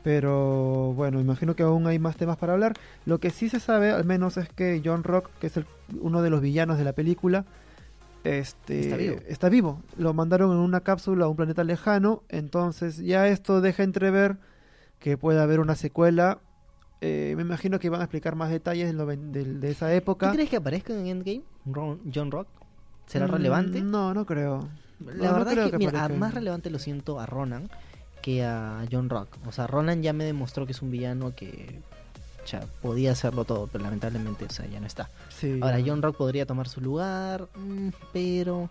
pero 0.02 0.92
bueno, 0.94 1.20
imagino 1.20 1.54
que 1.54 1.62
aún 1.62 1.86
hay 1.86 1.98
más 1.98 2.16
temas 2.16 2.36
para 2.38 2.54
hablar. 2.54 2.74
Lo 3.06 3.18
que 3.20 3.30
sí 3.30 3.48
se 3.48 3.60
sabe, 3.60 3.90
al 3.92 4.04
menos, 4.04 4.36
es 4.36 4.48
que 4.48 4.80
John 4.84 5.04
Rock, 5.04 5.28
que 5.40 5.46
es 5.48 5.56
el- 5.56 5.66
uno 6.00 6.22
de 6.22 6.30
los 6.30 6.40
villanos 6.40 6.78
de 6.78 6.84
la 6.84 6.92
película, 6.92 7.44
este, 8.24 8.80
Está 8.80 8.96
vivo. 8.96 9.16
está 9.28 9.48
vivo. 9.48 9.82
Lo 9.96 10.12
mandaron 10.14 10.50
en 10.52 10.58
una 10.58 10.80
cápsula 10.80 11.26
a 11.26 11.28
un 11.28 11.36
planeta 11.36 11.62
lejano, 11.64 12.22
entonces 12.28 12.98
ya 12.98 13.28
esto 13.28 13.60
deja 13.60 13.82
entrever 13.84 14.38
que 14.98 15.16
puede 15.16 15.40
haber 15.40 15.60
una 15.60 15.76
secuela. 15.76 16.38
Eh, 17.00 17.34
me 17.36 17.42
imagino 17.42 17.78
que 17.78 17.88
van 17.90 18.00
a 18.00 18.04
explicar 18.04 18.34
más 18.34 18.50
detalles 18.50 18.88
de, 18.88 18.92
lo 18.92 19.06
ven- 19.06 19.30
del- 19.32 19.60
de 19.60 19.70
esa 19.70 19.86
¿Tú 19.86 19.92
época. 19.92 20.32
crees 20.32 20.50
que 20.50 20.56
aparezca 20.56 20.92
en 20.92 21.06
Endgame 21.06 21.42
Ron- 21.64 22.00
John 22.12 22.30
Rock? 22.30 22.48
¿Será 23.06 23.26
Mm, 23.26 23.30
relevante? 23.30 23.80
No, 23.82 24.12
no 24.14 24.26
creo. 24.26 24.68
La 25.00 25.12
no, 25.12 25.24
no 25.24 25.32
verdad 25.34 25.52
creo 25.52 25.64
es 25.66 25.70
que, 25.70 25.78
que 25.78 25.86
mira, 25.86 26.04
a- 26.04 26.08
más 26.08 26.34
relevante 26.34 26.70
lo 26.70 26.78
siento 26.80 27.20
a 27.20 27.26
Ronan 27.26 27.70
que 28.20 28.44
a 28.44 28.84
John 28.90 29.08
Rock. 29.08 29.28
O 29.46 29.52
sea, 29.52 29.68
Ronan 29.68 30.02
ya 30.02 30.12
me 30.12 30.24
demostró 30.24 30.66
que 30.66 30.72
es 30.72 30.82
un 30.82 30.90
villano 30.90 31.34
que 31.36 31.80
ya, 32.50 32.60
podía 32.82 33.12
hacerlo 33.12 33.44
todo, 33.44 33.68
pero 33.68 33.84
lamentablemente, 33.84 34.46
o 34.46 34.50
sea, 34.50 34.66
ya 34.66 34.80
no 34.80 34.86
está. 34.86 35.08
Sí, 35.28 35.60
Ahora. 35.62 35.78
John 35.86 36.02
Rock 36.02 36.16
podría 36.16 36.46
tomar 36.46 36.66
su 36.68 36.80
lugar, 36.80 37.46
mm, 37.54 37.90
pero 38.12 38.68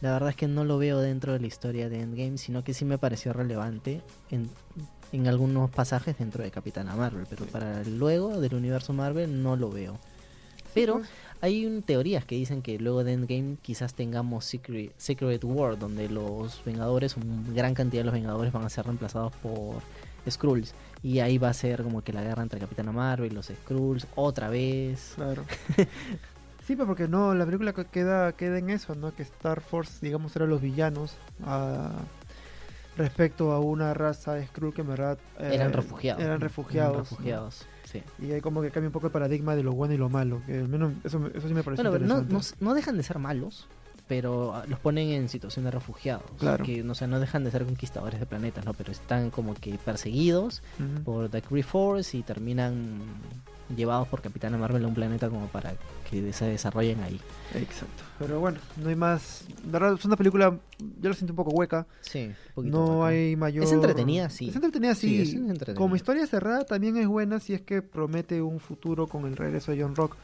la 0.00 0.12
verdad 0.12 0.30
es 0.30 0.36
que 0.36 0.48
no 0.48 0.64
lo 0.64 0.78
veo 0.78 0.98
dentro 1.00 1.34
de 1.34 1.40
la 1.40 1.46
historia 1.46 1.90
de 1.90 2.00
Endgame, 2.00 2.38
sino 2.38 2.64
que 2.64 2.72
sí 2.72 2.86
me 2.86 2.96
pareció 2.96 3.34
relevante 3.34 4.00
en, 4.30 4.48
en 5.12 5.26
algunos 5.28 5.70
pasajes 5.70 6.16
dentro 6.18 6.42
de 6.44 6.50
Capitana 6.50 6.94
Marvel, 6.96 7.26
pero 7.28 7.44
para 7.46 7.82
luego 7.84 8.40
del 8.40 8.54
universo 8.54 8.92
Marvel 8.92 9.42
no 9.42 9.56
lo 9.56 9.70
veo. 9.70 9.98
Pero 10.72 10.98
pues. 10.98 11.08
hay 11.40 11.66
un- 11.66 11.82
teorías 11.82 12.24
que 12.24 12.36
dicen 12.36 12.62
que 12.62 12.78
luego 12.78 13.02
de 13.02 13.14
Endgame 13.14 13.56
quizás 13.60 13.94
tengamos 13.94 14.44
Secret, 14.44 14.92
Secret 14.96 15.42
War, 15.42 15.76
donde 15.78 16.08
los 16.08 16.62
Vengadores, 16.64 17.16
una 17.16 17.52
gran 17.52 17.74
cantidad 17.74 18.02
de 18.02 18.04
los 18.06 18.14
Vengadores 18.14 18.52
van 18.52 18.64
a 18.64 18.70
ser 18.70 18.84
reemplazados 18.86 19.32
por 19.42 19.82
Skrulls. 20.30 20.74
Y 21.02 21.18
ahí 21.20 21.38
va 21.38 21.48
a 21.48 21.54
ser 21.54 21.82
como 21.82 22.02
que 22.04 22.12
la 22.12 22.22
guerra 22.22 22.42
entre 22.42 22.60
Capitana 22.60 22.92
Marvel 22.92 23.32
y 23.32 23.34
los 23.34 23.46
Skrulls 23.46 24.06
otra 24.14 24.48
vez. 24.48 25.14
Claro. 25.16 25.44
sí, 26.66 26.76
pero 26.76 26.86
porque 26.86 27.08
no, 27.08 27.34
la 27.34 27.44
película 27.46 27.72
que- 27.72 27.86
queda, 27.86 28.32
queda 28.32 28.58
en 28.58 28.70
eso, 28.70 28.94
¿no? 28.94 29.12
Que 29.12 29.22
Star 29.24 29.60
Force, 29.62 29.98
digamos, 30.02 30.36
eran 30.36 30.50
los 30.50 30.60
villanos 30.60 31.14
ah, 31.42 31.90
respecto 32.96 33.52
a 33.52 33.60
una 33.60 33.94
raza 33.94 34.44
Skrull 34.46 34.74
que 34.74 34.82
en 34.82 34.88
verdad... 34.88 35.18
eh, 35.38 35.50
eran 35.52 35.72
refugiados. 35.72 36.22
Eran 36.22 36.40
refugiados. 36.40 36.90
Eran 36.90 37.04
¿no? 37.04 37.10
refugiados, 37.10 37.66
sí. 37.84 38.02
Y 38.18 38.32
hay 38.32 38.40
como 38.40 38.62
que 38.62 38.70
cambia 38.70 38.88
un 38.88 38.92
poco 38.92 39.06
el 39.06 39.12
paradigma 39.12 39.56
de 39.56 39.62
lo 39.62 39.72
bueno 39.72 39.94
y 39.94 39.96
lo 39.96 40.08
malo, 40.08 40.42
que 40.46 40.58
al 40.58 40.68
menos 40.68 40.92
eso, 41.04 41.24
eso 41.34 41.48
sí 41.48 41.54
me 41.54 41.62
parece 41.62 41.82
Bueno, 41.82 41.92
pero 41.92 42.06
no, 42.06 42.20
interesante. 42.22 42.56
no, 42.60 42.68
no 42.70 42.74
dejan 42.74 42.96
de 42.96 43.02
ser 43.02 43.18
malos, 43.18 43.66
pero 44.08 44.54
ah, 44.54 44.64
los 44.66 44.80
ponen 44.80 45.10
en 45.10 45.28
situación 45.28 45.64
de 45.64 45.70
refugiados. 45.70 46.28
Claro. 46.38 46.64
Que 46.64 46.82
no, 46.82 46.94
sé, 46.94 47.06
no 47.06 47.20
dejan 47.20 47.44
de 47.44 47.52
ser 47.52 47.64
conquistadores 47.64 48.18
de 48.18 48.26
planetas, 48.26 48.64
¿no? 48.64 48.74
Pero 48.74 48.90
están 48.90 49.30
como 49.30 49.54
que 49.54 49.78
perseguidos 49.84 50.62
por 51.04 51.28
The 51.28 51.42
Kree 51.42 51.62
Force 51.62 52.16
y 52.16 52.22
terminan 52.22 52.98
llevados 53.76 54.08
por 54.08 54.20
Capitana 54.20 54.58
Marvel 54.58 54.84
a 54.84 54.88
un 54.88 54.94
planeta 54.94 55.28
como 55.28 55.46
para 55.48 55.74
que 56.10 56.32
se 56.32 56.44
desarrollen 56.46 57.02
ahí. 57.02 57.20
Exacto. 57.54 58.04
Pero 58.18 58.40
bueno, 58.40 58.58
no 58.76 58.88
hay 58.88 58.96
más... 58.96 59.44
De 59.62 59.70
verdad, 59.70 59.94
es 59.94 60.04
una 60.04 60.16
película, 60.16 60.58
yo 60.78 61.08
la 61.08 61.14
siento 61.14 61.32
un 61.32 61.36
poco 61.36 61.50
hueca. 61.50 61.86
Sí, 62.00 62.26
un 62.26 62.54
poquito 62.54 62.76
No 62.76 63.04
hay 63.04 63.36
mayor... 63.36 63.64
Es 63.64 63.72
entretenida, 63.72 64.28
sí. 64.30 64.48
Es 64.48 64.54
entretenida, 64.54 64.94
sí. 64.94 65.08
Sí, 65.08 65.22
es 65.22 65.34
entretenida. 65.34 65.78
Como 65.78 65.96
historia 65.96 66.26
cerrada 66.26 66.64
también 66.64 66.96
es 66.96 67.06
buena 67.06 67.40
si 67.40 67.54
es 67.54 67.62
que 67.62 67.82
promete 67.82 68.42
un 68.42 68.60
futuro 68.60 69.06
con 69.06 69.26
el 69.26 69.36
regreso 69.36 69.72
de 69.72 69.82
John 69.82 69.96
Rock. 69.96 70.16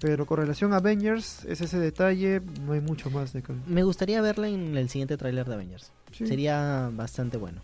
Pero 0.00 0.26
con 0.26 0.38
relación 0.38 0.72
a 0.72 0.78
Avengers, 0.78 1.44
es 1.44 1.60
ese 1.60 1.78
detalle, 1.78 2.42
no 2.66 2.72
hay 2.72 2.80
mucho 2.80 3.10
más 3.10 3.32
de 3.32 3.42
que... 3.42 3.52
Me 3.66 3.84
gustaría 3.84 4.20
verla 4.20 4.48
en 4.48 4.76
el 4.76 4.88
siguiente 4.88 5.16
tráiler 5.16 5.46
de 5.46 5.54
Avengers. 5.54 5.92
Sí. 6.12 6.26
Sería 6.26 6.90
bastante 6.92 7.36
bueno. 7.36 7.60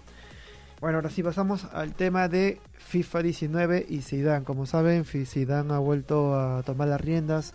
Bueno, 0.81 0.97
ahora 0.99 1.11
sí 1.11 1.23
pasamos 1.23 1.67
al 1.73 1.93
tema 1.95 2.29
de 2.29 2.59
FIFA 2.79 3.23
19 3.23 3.87
y 3.89 4.01
Zidane. 4.01 4.45
Como 4.45 4.65
saben, 4.65 5.05
Zidane 5.05 5.75
ha 5.75 5.79
vuelto 5.79 6.35
a 6.35 6.63
tomar 6.63 6.89
las 6.89 7.01
riendas 7.01 7.53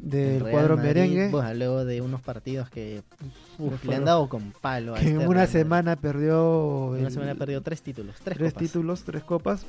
del 0.00 0.36
El 0.36 0.40
Real 0.40 0.52
cuadro 0.52 0.76
Madrid, 0.76 0.88
merengue. 0.88 1.28
bueno, 1.30 1.54
luego 1.54 1.84
de 1.84 2.00
unos 2.00 2.20
partidos 2.20 2.68
que 2.70 3.02
uf, 3.58 3.84
le 3.84 3.96
han 3.96 4.04
dado 4.04 4.28
con 4.28 4.52
palo 4.60 4.94
a 4.94 4.98
que 4.98 5.00
este 5.00 5.10
en 5.12 5.18
Real 5.18 5.30
una 5.30 5.46
semana 5.46 5.96
perdió... 5.96 6.94
En 6.94 7.00
una 7.02 7.10
semana 7.10 7.34
perdió 7.36 7.62
tres 7.62 7.82
títulos. 7.82 8.16
Tres, 8.22 8.38
tres 8.38 8.52
copas. 8.52 8.62
títulos, 8.66 9.04
tres 9.04 9.22
copas. 9.24 9.66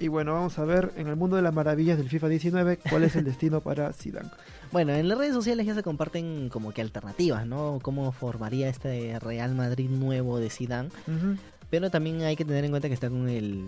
Y 0.00 0.08
bueno, 0.08 0.32
vamos 0.32 0.58
a 0.58 0.64
ver 0.64 0.92
en 0.96 1.06
el 1.06 1.14
mundo 1.16 1.36
de 1.36 1.42
las 1.42 1.54
maravillas 1.54 1.96
del 1.96 2.08
FIFA 2.08 2.28
19 2.28 2.78
cuál 2.90 3.04
es 3.04 3.14
el 3.14 3.24
destino 3.24 3.60
para 3.60 3.92
Zidane. 3.92 4.30
Bueno, 4.72 4.92
en 4.94 5.06
las 5.08 5.18
redes 5.18 5.34
sociales 5.34 5.64
ya 5.66 5.74
se 5.74 5.82
comparten 5.84 6.48
como 6.48 6.72
que 6.72 6.80
alternativas, 6.80 7.46
¿no? 7.46 7.78
Cómo 7.82 8.10
formaría 8.10 8.68
este 8.68 9.18
Real 9.20 9.54
Madrid 9.54 9.90
nuevo 9.90 10.38
de 10.40 10.50
Zidane. 10.50 10.88
Ujú. 11.06 11.36
Pero 11.72 11.88
también 11.88 12.20
hay 12.20 12.36
que 12.36 12.44
tener 12.44 12.66
en 12.66 12.70
cuenta 12.70 12.88
que 12.88 12.92
está 12.92 13.08
con 13.08 13.30
el 13.30 13.64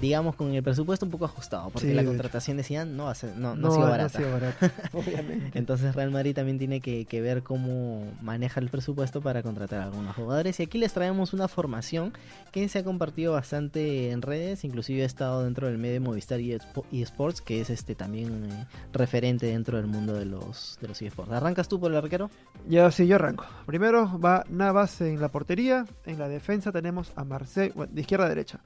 digamos, 0.00 0.34
con 0.36 0.52
el 0.52 0.62
presupuesto 0.62 1.06
un 1.06 1.12
poco 1.12 1.24
ajustado, 1.24 1.70
porque 1.70 1.88
Sí, 1.88 1.94
la 1.94 2.04
contratación 2.04 2.56
de 2.56 2.62
Zidane 2.64 2.92
no, 2.92 3.04
va 3.04 3.12
a 3.12 3.14
ser- 3.14 3.36
no, 3.36 3.54
no 3.54 3.68
ha 3.68 3.70
sido 3.70 3.88
barata. 3.88 4.18
sido 4.18 4.32
barata, 4.32 4.72
obviamente. 4.92 5.58
Entonces 5.58 5.94
Real 5.94 6.10
Madrid 6.10 6.34
también 6.34 6.58
tiene 6.58 6.80
que, 6.80 7.04
que 7.06 7.20
ver 7.20 7.42
cómo 7.42 8.04
maneja 8.20 8.60
el 8.60 8.68
presupuesto 8.68 9.20
para 9.22 9.42
contratar 9.42 9.80
a 9.80 9.84
algunos 9.84 10.14
jugadores. 10.16 10.58
Y 10.60 10.64
aquí 10.64 10.78
les 10.78 10.92
traemos 10.92 11.32
una 11.32 11.48
formación 11.48 12.12
que 12.52 12.68
se 12.68 12.80
ha 12.80 12.84
compartido 12.84 13.32
bastante 13.32 14.10
en 14.10 14.20
redes, 14.22 14.64
inclusive 14.64 15.02
ha 15.02 15.06
estado 15.06 15.44
dentro 15.44 15.66
del 15.68 15.78
medio 15.78 16.00
Movistar 16.00 16.40
y 16.40 16.58
eSports, 16.92 17.40
que 17.40 17.60
es 17.60 17.70
este 17.70 17.94
también 17.94 18.44
eh, 18.50 18.66
referente 18.92 19.46
dentro 19.46 19.76
del 19.76 19.86
mundo 19.86 20.14
de 20.14 20.24
los, 20.26 20.76
de 20.80 20.88
los 20.88 21.00
eSports. 21.00 21.32
¿Arrancas 21.32 21.68
tú 21.68 21.78
por 21.80 21.90
el 21.90 21.96
arquero? 21.96 22.30
Ya 22.68 22.90
sí, 22.90 23.06
yo 23.06 23.16
arranco. 23.16 23.46
Primero 23.66 24.18
va 24.18 24.44
Navas 24.50 25.00
en 25.00 25.20
la 25.20 25.28
portería. 25.28 25.86
En 26.04 26.18
la 26.18 26.28
defensa 26.28 26.72
tenemos 26.72 27.12
a 27.16 27.24
Marcelo, 27.24 27.86
de 27.86 28.00
izquierda 28.00 28.26
a 28.26 28.28
derecha, 28.28 28.58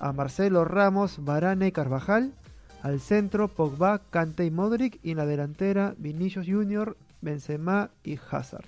a 0.00 0.12
Marcelo 0.12 0.64
Ramos, 0.64 1.24
Varane 1.24 1.68
y 1.68 1.72
Carvajal. 1.72 2.32
Al 2.82 2.98
centro, 2.98 3.48
Pogba, 3.48 4.00
Kante 4.10 4.44
y 4.46 4.50
Modric. 4.50 4.98
Y 5.02 5.12
en 5.12 5.18
la 5.18 5.26
delantera, 5.26 5.94
Vinicius 5.98 6.46
Junior, 6.48 6.96
Benzema 7.20 7.90
y 8.02 8.18
Hazard. 8.30 8.64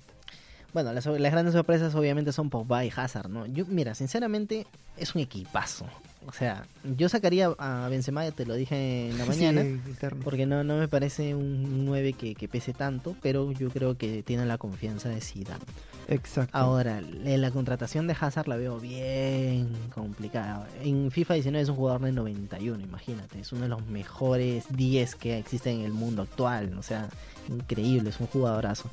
Bueno, 0.73 0.93
las, 0.93 1.05
las 1.05 1.31
grandes 1.31 1.53
sorpresas 1.53 1.93
obviamente 1.95 2.31
son 2.31 2.49
Pogba 2.49 2.85
y 2.85 2.91
Hazard, 2.95 3.29
¿no? 3.29 3.45
Yo, 3.47 3.65
mira, 3.67 3.95
sinceramente 3.95 4.65
es 4.97 5.13
un 5.15 5.21
equipazo. 5.21 5.85
O 6.27 6.33
sea, 6.33 6.65
yo 6.97 7.09
sacaría 7.09 7.53
a 7.57 7.87
Benzema, 7.89 8.23
ya 8.23 8.31
te 8.31 8.45
lo 8.45 8.55
dije 8.55 9.09
en 9.09 9.17
la 9.17 9.25
mañana. 9.27 9.63
Sí. 9.63 10.07
Porque 10.23 10.45
no, 10.45 10.63
no 10.63 10.77
me 10.77 10.87
parece 10.87 11.35
un 11.35 11.85
9 11.85 12.13
que, 12.13 12.35
que 12.35 12.47
pese 12.47 12.73
tanto, 12.73 13.15
pero 13.21 13.51
yo 13.51 13.69
creo 13.69 13.97
que 13.97 14.23
tiene 14.23 14.45
la 14.45 14.57
confianza 14.57 15.09
de 15.09 15.21
Zidane. 15.21 15.63
Exacto. 16.07 16.57
Ahora, 16.57 17.01
la, 17.01 17.51
contratación 17.51 18.07
de 18.07 18.15
Hazard 18.19 18.47
la 18.47 18.55
veo 18.55 18.79
bien 18.79 19.69
complicada. 19.93 20.67
En 20.81 21.11
FIFA 21.11 21.35
19 21.35 21.63
es 21.63 21.69
un 21.69 21.75
jugador 21.75 22.01
de 22.01 22.11
91, 22.11 22.83
imagínate. 22.83 23.39
Es 23.39 23.51
uno 23.51 23.63
de 23.63 23.69
los 23.69 23.85
mejores 23.87 24.65
10 24.69 25.15
que 25.15 25.37
existen 25.37 25.79
en 25.79 25.85
el 25.85 25.93
mundo 25.93 26.23
actual. 26.23 26.77
O 26.77 26.83
sea, 26.83 27.09
increíble, 27.49 28.09
es 28.09 28.19
un 28.19 28.27
jugadorazo. 28.27 28.89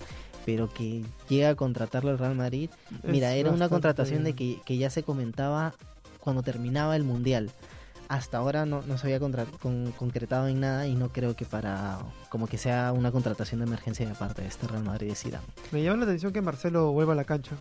Pero 0.47 0.73
que 0.73 1.03
llega 1.29 1.51
a 1.51 1.55
contratarlo 1.55 2.11
el 2.11 2.19
Real 2.19 2.35
Madrid. 2.35 2.71
Mira, 3.03 3.35
Es 3.35 3.41
era 3.41 3.51
una 3.51 3.69
contratación 3.69 4.25
de 4.25 4.35
que, 4.35 4.59
que 4.65 4.79
ya 4.79 4.91
se 4.91 5.03
comentaba 5.03 5.75
cuando 6.21 6.43
terminaba 6.43 6.97
el 6.97 7.05
Mundial. 7.05 7.50
Hasta 8.09 8.39
ahora 8.39 8.67
no, 8.67 8.83
no 8.83 8.99
se 8.99 9.07
había 9.07 9.21
contra- 9.21 9.45
con- 9.45 9.93
concretado 9.93 10.49
en 10.49 10.59
nada 10.61 10.87
y 10.89 10.97
no 10.97 11.11
creo 11.11 11.37
que 11.37 11.45
para 11.45 11.99
como 12.29 12.49
que 12.49 12.59
sea 12.59 12.93
una 12.93 13.12
contratación 13.12 13.61
de 13.61 13.67
emergencia 13.67 14.07
de 14.09 14.15
parte 14.17 14.43
de 14.43 14.49
este 14.49 14.67
Real 14.67 14.83
Madrid 14.83 15.09
de 15.11 15.15
Zidane. 15.15 15.45
Me 15.71 15.83
llama 15.83 15.99
la 15.99 16.05
atención 16.05 16.33
que 16.33 16.43
Marcelo 16.43 16.91
vuelva 16.91 17.12
a 17.12 17.17
la 17.17 17.25
cancha. 17.25 17.57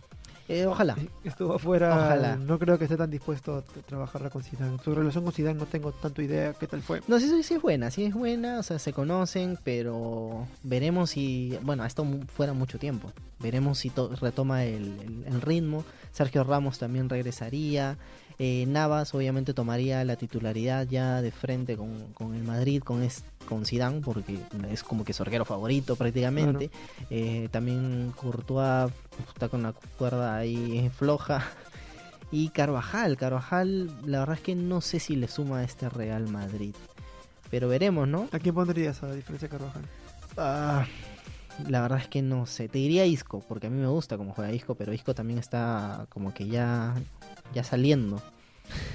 Eh, 0.48 0.66
ojalá. 0.66 0.96
Estuvo 1.22 1.54
afuera. 1.54 1.94
Ojalá. 1.94 2.34
No 2.34 2.58
creo 2.58 2.76
que 2.76 2.84
esté 2.86 2.96
tan 2.96 3.08
dispuesto 3.08 3.58
a 3.58 3.62
trabajarla 3.82 4.30
con 4.30 4.42
Zidane. 4.42 4.78
Su 4.82 4.92
relación 4.92 5.22
con 5.22 5.32
Zidane 5.32 5.56
no 5.56 5.66
tengo 5.66 5.92
tanto 5.92 6.20
idea 6.20 6.52
qué 6.54 6.66
tal 6.66 6.82
fue. 6.82 7.00
No, 7.06 7.20
sí, 7.20 7.28
sí, 7.28 7.44
sí 7.44 7.54
es 7.54 7.62
buena, 7.62 7.92
sí 7.92 8.02
es 8.06 8.12
buena, 8.14 8.58
o 8.58 8.64
sea, 8.64 8.80
se 8.80 8.92
conocen, 8.92 9.56
pero 9.62 10.48
veremos 10.64 11.10
si, 11.10 11.56
bueno, 11.62 11.84
esto 11.84 12.04
fuera 12.34 12.52
mucho 12.54 12.80
tiempo, 12.80 13.12
veremos 13.38 13.78
si 13.78 13.90
to- 13.90 14.10
retoma 14.20 14.64
el, 14.64 14.98
el- 15.00 15.24
el 15.32 15.40
ritmo, 15.40 15.84
Sergio 16.10 16.42
Ramos 16.42 16.80
también 16.80 17.08
regresaría, 17.08 17.96
eh, 18.42 18.64
Navas 18.66 19.14
obviamente 19.14 19.52
tomaría 19.52 20.02
la 20.02 20.16
titularidad 20.16 20.88
ya 20.88 21.20
de 21.20 21.30
frente 21.30 21.76
con, 21.76 22.14
con 22.14 22.34
el 22.34 22.42
Madrid, 22.42 22.82
con, 22.82 23.02
es, 23.02 23.22
con 23.46 23.66
Zidane, 23.66 24.00
porque 24.00 24.38
es 24.70 24.82
como 24.82 25.04
que 25.04 25.12
su 25.12 25.22
arquero 25.22 25.44
favorito 25.44 25.94
prácticamente, 25.94 26.70
Eh, 27.10 27.48
también 27.50 28.14
Courtois 28.16 28.90
está 29.28 29.50
con 29.50 29.62
la 29.62 29.74
cuerda 29.98 30.36
ahí 30.38 30.90
floja. 30.96 31.44
Y 32.32 32.50
Carvajal, 32.50 33.16
Carvajal, 33.16 33.90
la 34.06 34.20
verdad 34.20 34.36
es 34.36 34.42
que 34.42 34.54
no 34.54 34.80
sé 34.80 35.00
si 35.00 35.16
le 35.16 35.26
suma 35.26 35.58
a 35.58 35.64
este 35.64 35.88
Real 35.90 36.28
Madrid. 36.28 36.76
Pero 37.50 37.68
veremos, 37.68 38.06
¿no? 38.06 38.28
¿A 38.30 38.38
quién 38.38 38.54
pondrías 38.54 39.02
a 39.02 39.12
diferencia 39.12 39.48
de 39.48 39.58
Carvajal? 39.58 39.82
Ah, 40.36 40.86
la 41.68 41.80
verdad 41.82 41.98
es 41.98 42.08
que 42.08 42.22
no 42.22 42.46
sé. 42.46 42.68
Te 42.68 42.78
diría 42.78 43.04
Isco, 43.06 43.42
porque 43.48 43.66
a 43.66 43.70
mí 43.70 43.78
me 43.80 43.88
gusta 43.88 44.16
cómo 44.16 44.32
juega 44.32 44.52
Isco, 44.52 44.74
pero 44.74 44.92
Isco 44.92 45.14
también 45.14 45.38
está 45.38 46.06
como 46.08 46.32
que 46.34 46.46
ya, 46.48 46.94
ya 47.54 47.64
saliendo. 47.64 48.20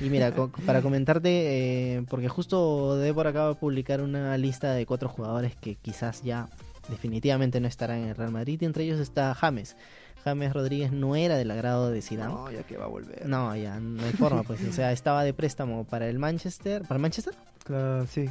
Y 0.02 0.10
mira, 0.10 0.32
co- 0.34 0.50
para 0.66 0.82
comentarte, 0.82 1.96
eh, 1.98 2.06
porque 2.10 2.30
justo 2.30 2.98
Débora 2.98 3.32
acaba 3.32 3.50
de 3.50 3.56
publicar 3.56 4.02
una 4.02 4.38
lista 4.38 4.74
de 4.74 4.86
cuatro 4.86 5.10
jugadores 5.10 5.56
que 5.56 5.76
quizás 5.76 6.22
ya 6.24 6.48
definitivamente 6.90 7.60
no 7.60 7.68
estarán 7.68 8.00
en 8.04 8.10
el 8.10 8.16
Real 8.16 8.32
Madrid, 8.32 8.60
y 8.62 8.66
entre 8.66 8.84
ellos 8.84 9.00
está 9.00 9.34
James. 9.34 9.76
James 10.24 10.54
Rodríguez 10.54 10.92
no 10.92 11.16
era 11.16 11.36
del 11.38 11.52
agrado 11.52 11.92
de 11.92 12.02
Zidane. 12.02 12.34
No, 12.34 12.52
ya 12.52 12.64
que 12.64 12.78
va 12.78 12.86
a 12.86 12.88
volver. 12.88 13.28
No, 13.28 13.56
ya 13.56 13.80
no 13.80 14.04
hay 14.04 14.12
forma, 14.14 14.42
pues. 14.44 14.64
O 14.68 14.72
sea, 14.72 14.92
estaba 14.92 15.24
de 15.24 15.34
préstamo 15.34 15.84
para 15.84 16.08
el 16.08 16.18
Manchester. 16.18 16.82
¿Para 16.82 16.96
el 16.96 17.02
Manchester? 17.04 17.36
Claro, 17.64 18.08
sí. 18.08 18.26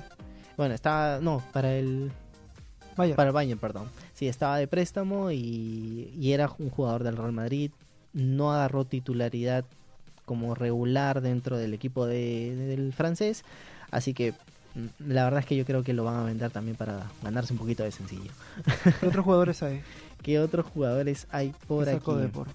Bueno, 0.57 0.75
estaba. 0.75 1.21
No, 1.21 1.41
para 1.53 1.73
el. 1.77 2.11
Vaya. 2.97 3.17
Para 3.17 3.29
el 3.31 3.35
Bayern, 3.35 3.59
perdón. 3.59 3.89
Sí, 4.15 4.29
estaba 4.29 4.57
de 4.59 4.67
préstamo 4.69 5.31
y, 5.31 6.13
y 6.19 6.33
era 6.33 6.51
un 6.59 6.71
jugador 6.71 7.03
del 7.05 7.17
Real 7.17 7.33
Madrid. 7.33 7.71
No 8.13 8.53
agarró 8.53 8.85
titularidad 8.85 9.65
como 10.25 10.55
regular 10.55 11.21
dentro 11.21 11.57
del 11.59 11.75
equipo 11.75 12.07
de- 12.07 12.55
del 12.57 12.93
francés. 12.93 13.45
Así 13.91 14.15
que 14.15 14.33
mm, 14.75 15.13
la 15.13 15.25
verdad 15.25 15.41
es 15.41 15.47
que 15.47 15.57
yo 15.57 15.65
creo 15.65 15.83
que 15.83 15.93
lo 15.93 16.05
van 16.05 16.17
a 16.17 16.25
vender 16.25 16.51
también 16.51 16.77
para 16.77 17.11
ganarse 17.23 17.53
un 17.53 17.59
poquito 17.59 17.83
de 17.83 17.91
sencillo. 17.93 18.31
¿Qué 19.01 19.07
otros 19.09 19.25
jugadores 19.25 19.63
hay? 19.63 19.83
¿Qué 20.23 20.39
otros 20.41 20.67
jugadores 20.67 21.27
hay 21.31 21.53
por 21.69 21.85
¿Qué 21.85 21.91
aquí? 21.91 22.15
Depor? 22.15 22.47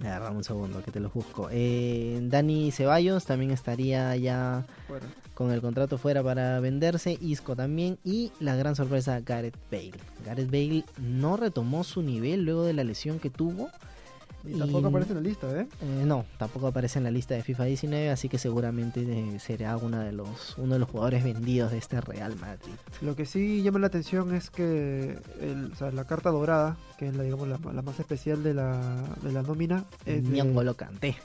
Agarrame 0.00 0.38
un 0.38 0.44
segundo 0.44 0.82
que 0.82 0.90
te 0.90 0.98
los 1.00 1.12
busco. 1.12 1.48
Eh, 1.50 2.18
Dani 2.22 2.70
Ceballos 2.70 3.26
también 3.26 3.50
estaría 3.50 4.16
ya 4.16 4.64
Bueno, 4.88 5.04
con 5.40 5.52
el 5.52 5.62
contrato 5.62 5.96
fuera 5.96 6.22
para 6.22 6.60
venderse. 6.60 7.16
Isco 7.18 7.56
también. 7.56 7.98
Y 8.04 8.30
la 8.40 8.56
gran 8.56 8.76
sorpresa, 8.76 9.20
Gareth 9.20 9.56
Bale. 9.70 9.92
Gareth 10.26 10.50
Bale 10.50 10.84
no 10.98 11.38
retomó 11.38 11.82
su 11.82 12.02
nivel 12.02 12.44
luego 12.44 12.64
de 12.64 12.74
la 12.74 12.84
lesión 12.84 13.18
que 13.18 13.30
tuvo. 13.30 13.70
y 14.44 14.58
tampoco 14.58 14.86
Y- 14.86 14.90
aparece 14.90 15.12
en 15.12 15.16
la 15.16 15.22
lista, 15.22 15.50
¿eh? 15.58 15.66
Eh, 15.80 16.02
no, 16.04 16.26
tampoco 16.38 16.66
aparece 16.66 16.98
en 16.98 17.04
la 17.04 17.10
lista 17.10 17.34
de 17.34 17.42
FIFA 17.42 17.64
19, 17.64 18.10
así 18.10 18.28
que 18.28 18.36
seguramente 18.36 19.00
eh, 19.00 19.38
será 19.40 19.78
una 19.78 20.02
de 20.04 20.12
los, 20.12 20.56
uno 20.58 20.74
de 20.74 20.78
los 20.80 20.90
jugadores 20.90 21.24
vendidos 21.24 21.72
de 21.72 21.78
este 21.78 22.02
Real 22.02 22.36
Madrid. 22.36 22.72
Lo 23.00 23.16
que 23.16 23.24
sí 23.24 23.62
llama 23.62 23.78
la 23.78 23.86
atención 23.86 24.34
es 24.34 24.50
que 24.50 25.18
el- 25.40 25.70
o 25.72 25.76
sea, 25.76 25.90
la 25.90 26.04
carta 26.04 26.28
dorada, 26.30 26.76
que 26.98 27.08
es 27.08 27.16
la, 27.16 27.22
digamos, 27.22 27.48
la, 27.48 27.58
la 27.72 27.80
más 27.82 27.98
especial 27.98 28.42
de 28.42 28.52
la, 28.52 28.78
de 29.22 29.32
la 29.32 29.40
nómina, 29.42 29.84
es 30.04 30.22
de, 30.30 30.42
N'Golo 30.44 30.74
Kanté. 30.74 31.16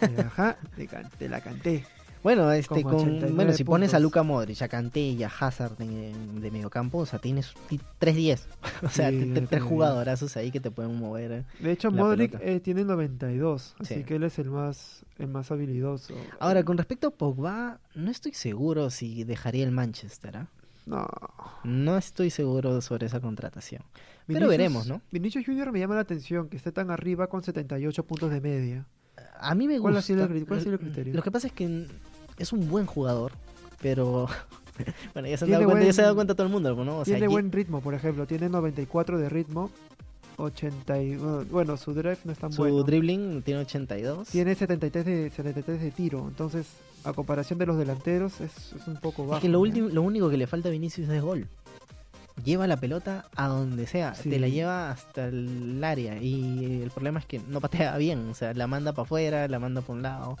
de- 0.00 0.20
ajá, 0.22 0.56
de, 0.76 0.88
de 1.18 1.28
la 1.28 1.40
canté. 1.40 1.84
Bueno, 2.22 2.50
este, 2.52 2.82
Con 2.82 2.92
con, 2.92 2.94
89 2.94 3.32
bueno, 3.34 3.52
si 3.52 3.62
pones 3.64 3.94
a. 3.94 4.00
Luca 4.00 4.22
Modric, 4.22 4.60
a 4.62 4.68
Kanté 4.68 5.00
y 5.00 5.22
a 5.22 5.28
Hazard 5.28 5.80
en- 5.80 6.40
de 6.40 6.50
mediocampo, 6.50 6.98
o 6.98 7.06
sea, 7.06 7.18
tienes 7.20 7.54
ti- 7.68 7.80
3-10. 8.00 8.46
o 8.82 8.88
sea, 8.88 9.10
Sí, 9.10 9.30
tres 9.34 9.48
3-10. 9.50 9.60
jugadorazos 9.60 10.36
ahí 10.36 10.50
que 10.50 10.60
te 10.60 10.70
pueden 10.70 10.96
mover. 10.96 11.44
De 11.60 11.72
hecho, 11.72 11.90
Modric 11.90 12.36
eh, 12.40 12.60
tiene 12.60 12.84
92, 12.84 13.76
así 13.78 13.94
Sí. 13.96 14.04
que 14.04 14.16
él 14.16 14.24
es 14.24 14.38
el 14.38 14.50
más, 14.50 15.04
el 15.18 15.28
más 15.28 15.50
habilidoso. 15.50 16.14
Ahora, 16.40 16.64
con 16.64 16.76
respecto 16.78 17.08
a 17.08 17.10
Pogba, 17.10 17.78
no 17.94 18.10
estoy 18.10 18.32
seguro 18.34 18.90
si 18.90 19.22
dejaría 19.24 19.64
el 19.64 19.70
Manchester. 19.70 20.36
¿ah? 20.38 20.46
No. 20.86 21.06
No 21.64 21.96
estoy 21.96 22.30
seguro 22.30 22.80
sobre 22.80 23.06
esa 23.06 23.20
contratación. 23.20 23.82
Pero 24.26 24.48
veremos, 24.48 24.88
¿no? 24.88 25.00
Vinicius 25.12 25.44
Junior 25.46 25.70
me 25.70 25.78
llama 25.78 25.94
la 25.94 26.00
atención 26.00 26.48
que 26.48 26.56
esté 26.56 26.72
tan 26.72 26.90
arriba 26.90 27.28
con 27.28 27.42
78 27.44 28.04
puntos 28.04 28.30
de 28.32 28.40
media. 28.40 28.86
A 29.40 29.54
mí 29.54 29.66
me 29.68 29.78
¿Cuál 29.80 29.94
ha 29.94 29.98
gusta. 29.98 30.06
sido 30.06 30.24
el 30.24 30.30
cri- 30.30 30.46
cuál 30.46 30.58
ha 30.60 30.62
sido 30.62 30.74
el 30.74 30.80
criterio? 30.80 31.14
Lo 31.14 31.22
que 31.22 31.30
pasa 31.30 31.46
es 31.46 31.52
que 31.52 31.86
es 32.38 32.52
un 32.52 32.68
buen 32.68 32.86
jugador, 32.86 33.32
pero. 33.80 34.28
bueno, 35.14 35.28
ya 35.28 35.36
se, 35.36 35.44
han 35.44 35.50
dado 35.52 35.64
cuenta, 35.64 35.84
ya 35.84 35.92
se 35.92 36.00
ha 36.00 36.04
dado 36.04 36.14
cuenta 36.16 36.34
todo 36.34 36.46
el 36.46 36.52
mundo, 36.52 36.74
¿no? 36.84 36.98
O 36.98 37.04
sea, 37.04 37.14
tiene 37.14 37.28
buen 37.28 37.52
ritmo, 37.52 37.80
por 37.80 37.94
ejemplo. 37.94 38.26
Tiene 38.26 38.48
94 38.48 39.18
de 39.18 39.28
ritmo. 39.28 39.70
80 40.38 41.02
y, 41.02 41.16
bueno, 41.50 41.78
su 41.78 41.94
drive 41.94 42.18
no 42.24 42.32
es 42.32 42.38
tan 42.38 42.52
su 42.52 42.60
bueno. 42.60 42.82
dribbling 42.82 43.40
tiene 43.42 43.60
82. 43.62 44.28
Tiene 44.28 44.54
73 44.54 45.04
de, 45.06 45.30
73 45.30 45.80
de 45.80 45.90
tiro. 45.90 46.26
Entonces, 46.28 46.66
a 47.04 47.14
comparación 47.14 47.58
de 47.58 47.64
los 47.64 47.78
delanteros, 47.78 48.40
es, 48.42 48.74
es 48.74 48.86
un 48.86 48.96
poco 48.96 49.22
bajo. 49.24 49.36
es 49.36 49.40
que 49.42 49.48
lo, 49.48 49.54
¿no? 49.58 49.62
último, 49.62 49.88
lo 49.88 50.02
único 50.02 50.28
que 50.28 50.36
le 50.36 50.46
falta 50.46 50.68
a 50.68 50.72
Vinicius 50.72 51.08
es 51.08 51.22
gol. 51.22 51.46
Lleva 52.44 52.66
la 52.66 52.76
pelota 52.76 53.24
a 53.34 53.48
donde 53.48 53.86
sea, 53.86 54.14
Sí. 54.14 54.28
te 54.28 54.38
la 54.38 54.48
lleva 54.48 54.90
hasta 54.90 55.26
el 55.28 55.82
área 55.82 56.20
y 56.22 56.82
el 56.82 56.90
problema 56.90 57.18
es 57.18 57.24
que 57.26 57.40
no 57.48 57.60
patea 57.60 57.96
bien, 57.96 58.28
o 58.28 58.34
sea, 58.34 58.52
la 58.52 58.66
manda 58.66 58.92
para 58.92 59.04
afuera, 59.04 59.48
la 59.48 59.58
manda 59.58 59.80
por 59.80 59.96
un 59.96 60.02
lado. 60.02 60.36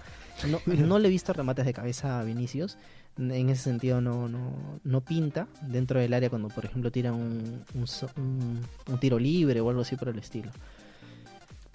No, 0.46 0.60
no 0.66 0.98
le 0.98 1.08
he 1.08 1.10
visto 1.10 1.32
remates 1.32 1.64
de 1.64 1.72
cabeza 1.72 2.20
a 2.20 2.22
Vinicius, 2.24 2.76
en 3.18 3.48
ese 3.48 3.62
sentido 3.62 4.02
no, 4.02 4.28
no, 4.28 4.52
no 4.84 5.00
pinta 5.00 5.46
dentro 5.62 5.98
del 5.98 6.12
área 6.12 6.28
cuando 6.28 6.48
por 6.48 6.66
ejemplo 6.66 6.92
tira 6.92 7.12
un, 7.14 7.62
un, 7.74 7.86
un- 8.22 8.60
un 8.88 9.00
tiro 9.00 9.18
libre 9.18 9.62
o 9.62 9.70
algo 9.70 9.80
así 9.80 9.96
por 9.96 10.08
el 10.10 10.18
estilo. 10.18 10.50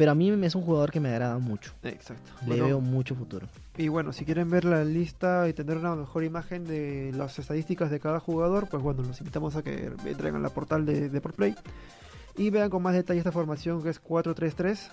Pero 0.01 0.11
a 0.13 0.15
mí 0.15 0.31
es 0.43 0.55
un 0.55 0.63
jugador 0.63 0.89
que 0.91 0.99
me 0.99 1.09
agrada 1.09 1.37
mucho, 1.37 1.73
Exacto. 1.83 2.31
le 2.41 2.47
Bueno, 2.47 2.65
veo 2.65 2.81
mucho 2.81 3.13
futuro. 3.13 3.45
Y 3.77 3.87
bueno, 3.87 4.13
si 4.13 4.25
quieren 4.25 4.49
ver 4.49 4.65
la 4.65 4.83
lista 4.83 5.47
y 5.47 5.53
tener 5.53 5.77
una 5.77 5.95
mejor 5.95 6.23
imagen 6.23 6.65
de 6.65 7.11
las 7.15 7.37
estadísticas 7.37 7.91
de 7.91 7.99
cada 7.99 8.19
jugador, 8.19 8.67
pues 8.67 8.81
bueno, 8.81 9.03
los 9.03 9.19
invitamos 9.21 9.55
a 9.55 9.61
que 9.61 9.91
entren 10.05 10.33
a 10.35 10.39
la 10.39 10.49
portal 10.49 10.87
de, 10.87 11.07
de 11.07 11.21
Play 11.21 11.53
y 12.35 12.49
vean 12.49 12.71
con 12.71 12.81
más 12.81 12.95
detalle 12.95 13.19
esta 13.19 13.31
formación 13.31 13.83
que 13.83 13.89
es 13.89 14.03
4-3-3, 14.03 14.89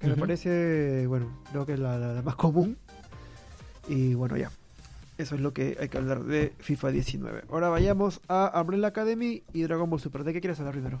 que 0.00 0.06
me 0.08 0.16
parece, 0.16 1.06
bueno, 1.06 1.30
creo 1.52 1.64
que 1.64 1.74
es 1.74 1.78
la, 1.78 1.96
la- 1.96 2.12
la 2.12 2.22
más 2.22 2.34
común. 2.34 2.76
Y 3.88 4.14
bueno, 4.14 4.36
ya. 4.36 4.50
Eso 5.16 5.36
es 5.36 5.40
lo 5.40 5.52
que 5.52 5.76
hay 5.80 5.88
que 5.88 5.96
hablar 5.98 6.24
de 6.24 6.52
FIFA 6.58 6.90
19. 6.90 7.44
Ahora 7.50 7.68
vayamos 7.68 8.20
a 8.28 8.52
Umbrella 8.60 8.88
Academy 8.88 9.44
y 9.52 9.62
Dragon 9.62 9.88
Ball 9.88 10.00
Super. 10.00 10.24
¿De 10.24 10.32
qué 10.32 10.40
quieres 10.40 10.58
hablar 10.58 10.74
primero? 10.74 10.98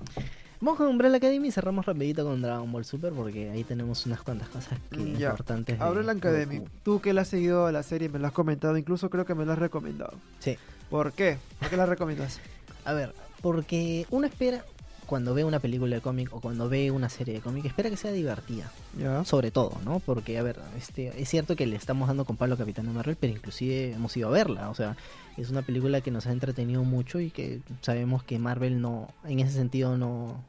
Vamos 0.60 0.78
con 0.78 0.86
Umbrella 0.88 1.16
Academy 1.18 1.48
y 1.48 1.52
cerramos 1.52 1.84
rapidito 1.84 2.24
con 2.24 2.40
Dragon 2.40 2.70
Ball 2.72 2.84
Super 2.84 3.12
porque 3.12 3.50
ahí 3.50 3.62
tenemos 3.64 4.06
unas 4.06 4.22
cuantas 4.22 4.48
cosas 4.48 4.78
que 4.90 5.12
Ya. 5.18 5.30
importantes. 5.30 5.78
de 5.78 5.84
Umbrella 5.84 6.12
Academy. 6.12 6.58
Goku. 6.58 6.70
Tú 6.82 7.00
que 7.00 7.12
la 7.12 7.22
has 7.22 7.28
seguido 7.28 7.66
a 7.66 7.72
la 7.72 7.82
serie, 7.82 8.08
me 8.08 8.18
la 8.18 8.28
has 8.28 8.34
comentado, 8.34 8.76
incluso 8.78 9.10
creo 9.10 9.24
que 9.26 9.34
me 9.34 9.44
la 9.44 9.52
has 9.52 9.58
recomendado. 9.58 10.14
Sí. 10.38 10.56
¿Por 10.88 11.12
qué? 11.12 11.38
¿Por 11.58 11.68
qué 11.68 11.76
la 11.76 11.84
recomiendas? 11.86 12.40
A 12.84 12.92
ver, 12.94 13.12
porque 13.42 14.06
uno 14.10 14.26
espera 14.26 14.64
cuando 15.04 15.34
ve 15.34 15.44
una 15.44 15.60
película 15.60 15.94
de 15.96 16.02
cómic 16.02 16.32
o 16.32 16.40
cuando 16.40 16.68
ve 16.68 16.90
una 16.90 17.08
serie 17.08 17.34
de 17.34 17.40
cómic, 17.40 17.64
espera 17.66 17.90
que 17.90 17.96
sea 17.96 18.10
divertida. 18.10 18.72
Ya. 18.98 19.24
Sobre 19.24 19.50
todo, 19.50 19.78
¿no? 19.84 20.00
Porque, 20.00 20.38
a 20.38 20.42
ver, 20.42 20.58
este, 20.76 21.20
es 21.20 21.28
cierto 21.28 21.54
que 21.54 21.66
le 21.66 21.76
estamos 21.76 22.08
dando 22.08 22.24
con 22.24 22.36
Pablo 22.36 22.56
Capitán 22.56 22.92
Marvel, 22.92 23.16
pero 23.20 23.32
inclusive 23.32 23.92
hemos 23.92 24.16
ido 24.16 24.28
a 24.28 24.32
verla. 24.32 24.68
O 24.70 24.74
sea, 24.74 24.96
es 25.36 25.50
una 25.50 25.62
película 25.62 26.00
que 26.00 26.10
nos 26.10 26.26
ha 26.26 26.32
entretenido 26.32 26.82
mucho 26.84 27.20
y 27.20 27.30
que 27.30 27.60
sabemos 27.80 28.22
que 28.24 28.38
Marvel 28.38 28.80
no, 28.80 29.08
en 29.24 29.40
ese 29.40 29.52
sentido 29.52 29.96
no, 29.98 30.42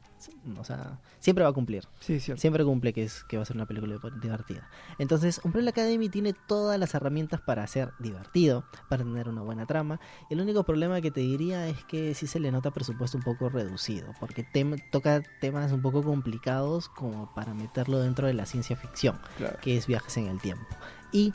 o 0.58 0.64
sea, 0.64 0.98
siempre 1.20 1.44
va 1.44 1.50
a 1.50 1.52
cumplir. 1.52 1.84
Sí. 2.00 2.18
Siempre 2.20 2.64
cumple 2.64 2.92
que, 2.92 3.04
es, 3.04 3.22
que 3.24 3.36
va 3.36 3.42
a 3.42 3.46
ser 3.46 3.54
una 3.56 3.66
película 3.66 3.96
divertida. 4.20 4.68
Entonces, 4.98 5.40
Umbrella 5.44 5.70
Academy 5.70 6.08
tiene 6.08 6.32
todas 6.32 6.78
las 6.80 6.94
herramientas 6.94 7.40
para 7.40 7.66
ser 7.66 7.92
divertido, 8.00 8.64
para 8.88 9.04
tener 9.04 9.28
una 9.28 9.42
buena 9.42 9.66
trama. 9.66 10.00
El 10.30 10.40
único 10.40 10.64
problema 10.64 11.00
que 11.00 11.10
te 11.10 11.20
diría 11.20 11.68
es 11.68 11.84
que 11.84 12.14
sí 12.14 12.26
se 12.26 12.40
le 12.40 12.50
nota 12.50 12.70
presupuesto 12.72 13.16
un 13.18 13.22
poco 13.24 13.48
reducido, 13.48 14.12
porque 14.18 14.44
tem- 14.44 14.82
toca 14.90 15.22
temas 15.40 15.70
un 15.72 15.82
poco 15.82 16.02
complicados 16.02 16.88
como 16.88 17.32
para 17.34 17.54
meterlo 17.54 17.98
dentro 18.00 18.26
de 18.26 18.34
la 18.34 18.46
ciencia 18.46 18.76
ficción, 18.76 19.18
Claro. 19.36 19.58
que 19.62 19.76
es 19.76 19.86
viajes 19.86 20.16
en 20.16 20.26
el 20.28 20.40
tiempo. 20.40 20.66
Y 21.12 21.32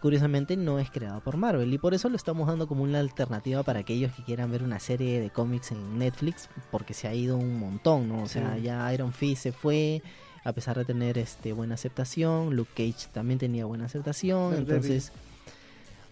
curiosamente 0.00 0.56
no 0.56 0.78
es 0.78 0.90
creado 0.90 1.20
por 1.20 1.36
Marvel 1.36 1.72
y 1.72 1.78
por 1.78 1.92
eso 1.94 2.08
lo 2.08 2.16
estamos 2.16 2.46
dando 2.46 2.66
como 2.68 2.82
una 2.82 3.00
alternativa 3.00 3.62
para 3.62 3.80
aquellos 3.80 4.12
que 4.12 4.22
quieran 4.22 4.50
ver 4.50 4.62
una 4.62 4.78
serie 4.78 5.20
de 5.20 5.30
cómics 5.30 5.72
en 5.72 5.98
Netflix 5.98 6.48
porque 6.70 6.94
se 6.94 7.08
ha 7.08 7.14
ido 7.14 7.36
un 7.36 7.58
montón, 7.58 8.08
¿no? 8.08 8.22
O 8.22 8.28
sea, 8.28 8.54
Sí. 8.56 8.62
ya 8.62 8.92
Iron 8.94 9.12
Fist 9.12 9.42
se 9.42 9.52
fue 9.52 10.02
a 10.44 10.52
pesar 10.52 10.78
de 10.78 10.84
tener 10.84 11.18
este 11.18 11.52
buena 11.52 11.74
aceptación, 11.74 12.54
Luke 12.56 12.70
Cage 12.74 13.08
también 13.12 13.38
tenía 13.38 13.64
buena 13.66 13.86
aceptación, 13.86 14.54
entonces 14.54 15.12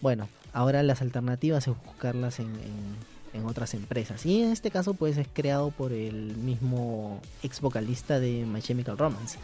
bueno, 0.01 0.27
ahora 0.53 0.83
las 0.83 1.01
alternativas 1.01 1.67
es 1.67 1.73
buscarlas 1.85 2.39
en, 2.39 2.47
en- 2.47 3.17
en 3.33 3.45
otras 3.45 3.73
empresas 3.73 4.25
y 4.25 4.41
en 4.41 4.51
este 4.51 4.71
caso 4.71 4.93
pues 4.95 5.17
es 5.17 5.27
creado 5.31 5.69
por 5.71 5.91
el 5.91 6.35
mismo 6.37 7.19
ex 7.43 7.61
vocalista 7.61 8.19
de 8.19 8.45
My 8.45 8.61
Chemical 8.61 8.97
Romance 8.97 9.37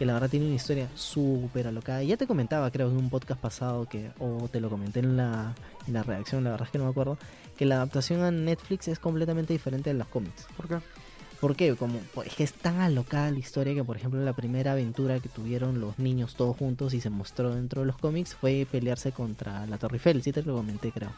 que 0.00 0.06
la 0.06 0.14
verdad 0.14 0.30
tiene 0.30 0.46
una 0.46 0.54
historia 0.54 0.88
súper 0.94 1.66
alocada. 1.66 2.02
Y 2.02 2.06
ya 2.06 2.16
te 2.16 2.26
comentaba, 2.26 2.70
creo, 2.70 2.88
en 2.88 2.96
un 2.96 3.10
podcast 3.10 3.38
pasado, 3.38 3.84
que 3.84 4.10
o 4.18 4.48
te 4.48 4.58
lo 4.58 4.70
comenté 4.70 5.00
en 5.00 5.18
la, 5.18 5.54
en 5.86 5.92
la 5.92 6.02
redacción, 6.02 6.42
la 6.42 6.52
verdad 6.52 6.68
es 6.68 6.72
que 6.72 6.78
no 6.78 6.84
me 6.84 6.90
acuerdo, 6.90 7.18
que 7.58 7.66
la 7.66 7.74
adaptación 7.74 8.22
a 8.22 8.30
Netflix 8.30 8.88
es 8.88 8.98
completamente 8.98 9.52
diferente 9.52 9.90
de 9.90 9.98
los 9.98 10.08
cómics. 10.08 10.46
¿Por 10.56 10.68
qué? 10.68 10.78
¿Por 11.38 11.54
qué? 11.54 11.76
Como, 11.76 11.98
pues, 12.14 12.28
es 12.28 12.34
que 12.34 12.44
es 12.44 12.54
tan 12.54 12.80
alocada 12.80 13.30
la 13.30 13.40
historia 13.40 13.74
que, 13.74 13.84
por 13.84 13.98
ejemplo, 13.98 14.24
la 14.24 14.32
primera 14.32 14.72
aventura 14.72 15.20
que 15.20 15.28
tuvieron 15.28 15.82
los 15.82 15.98
niños 15.98 16.34
todos 16.34 16.56
juntos 16.56 16.94
y 16.94 17.02
se 17.02 17.10
mostró 17.10 17.54
dentro 17.54 17.82
de 17.82 17.86
los 17.86 17.98
cómics 17.98 18.34
fue 18.34 18.66
pelearse 18.72 19.12
contra 19.12 19.66
la 19.66 19.76
Torre 19.76 19.96
Eiffel, 19.96 20.22
sí 20.22 20.32
te 20.32 20.42
lo 20.42 20.56
comenté, 20.56 20.92
creo. 20.92 21.10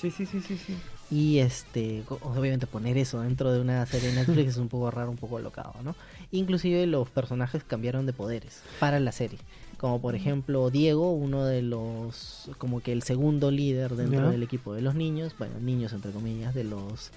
Sí, 0.00 0.10
sí, 0.10 0.26
sí, 0.26 0.40
sí, 0.40 0.56
sí. 0.56 0.74
Y 1.10 1.38
este, 1.38 2.04
obviamente 2.20 2.66
poner 2.66 2.98
eso 2.98 3.20
dentro 3.22 3.50
de 3.52 3.60
una 3.60 3.84
serie 3.86 4.10
de 4.10 4.14
Netflix 4.16 4.50
es 4.50 4.56
un 4.58 4.68
poco 4.68 4.90
raro, 4.90 5.10
un 5.10 5.16
poco 5.16 5.38
alocado, 5.38 5.74
¿no? 5.82 5.94
Inclusive 6.32 6.86
los 6.86 7.08
personajes 7.08 7.64
cambiaron 7.64 8.04
de 8.06 8.12
poderes 8.12 8.62
para 8.78 9.00
la 9.00 9.10
serie. 9.12 9.38
Como 9.78 10.00
por 10.00 10.14
ejemplo 10.14 10.70
Diego, 10.70 11.12
uno 11.12 11.44
de 11.44 11.62
los, 11.62 12.50
como 12.58 12.80
que 12.80 12.92
el 12.92 13.02
segundo 13.02 13.50
líder 13.50 13.94
dentro 13.96 14.24
Ya. 14.26 14.30
del 14.30 14.42
equipo 14.42 14.74
de 14.74 14.82
los 14.82 14.94
niños, 14.94 15.34
bueno, 15.38 15.58
niños 15.60 15.92
entre 15.92 16.10
comillas, 16.10 16.54
de 16.54 16.64
los 16.64 17.10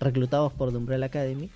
reclutados 0.00 0.52
por 0.52 0.70
The 0.70 0.76
Umbrella 0.76 1.06
Academy, 1.06 1.48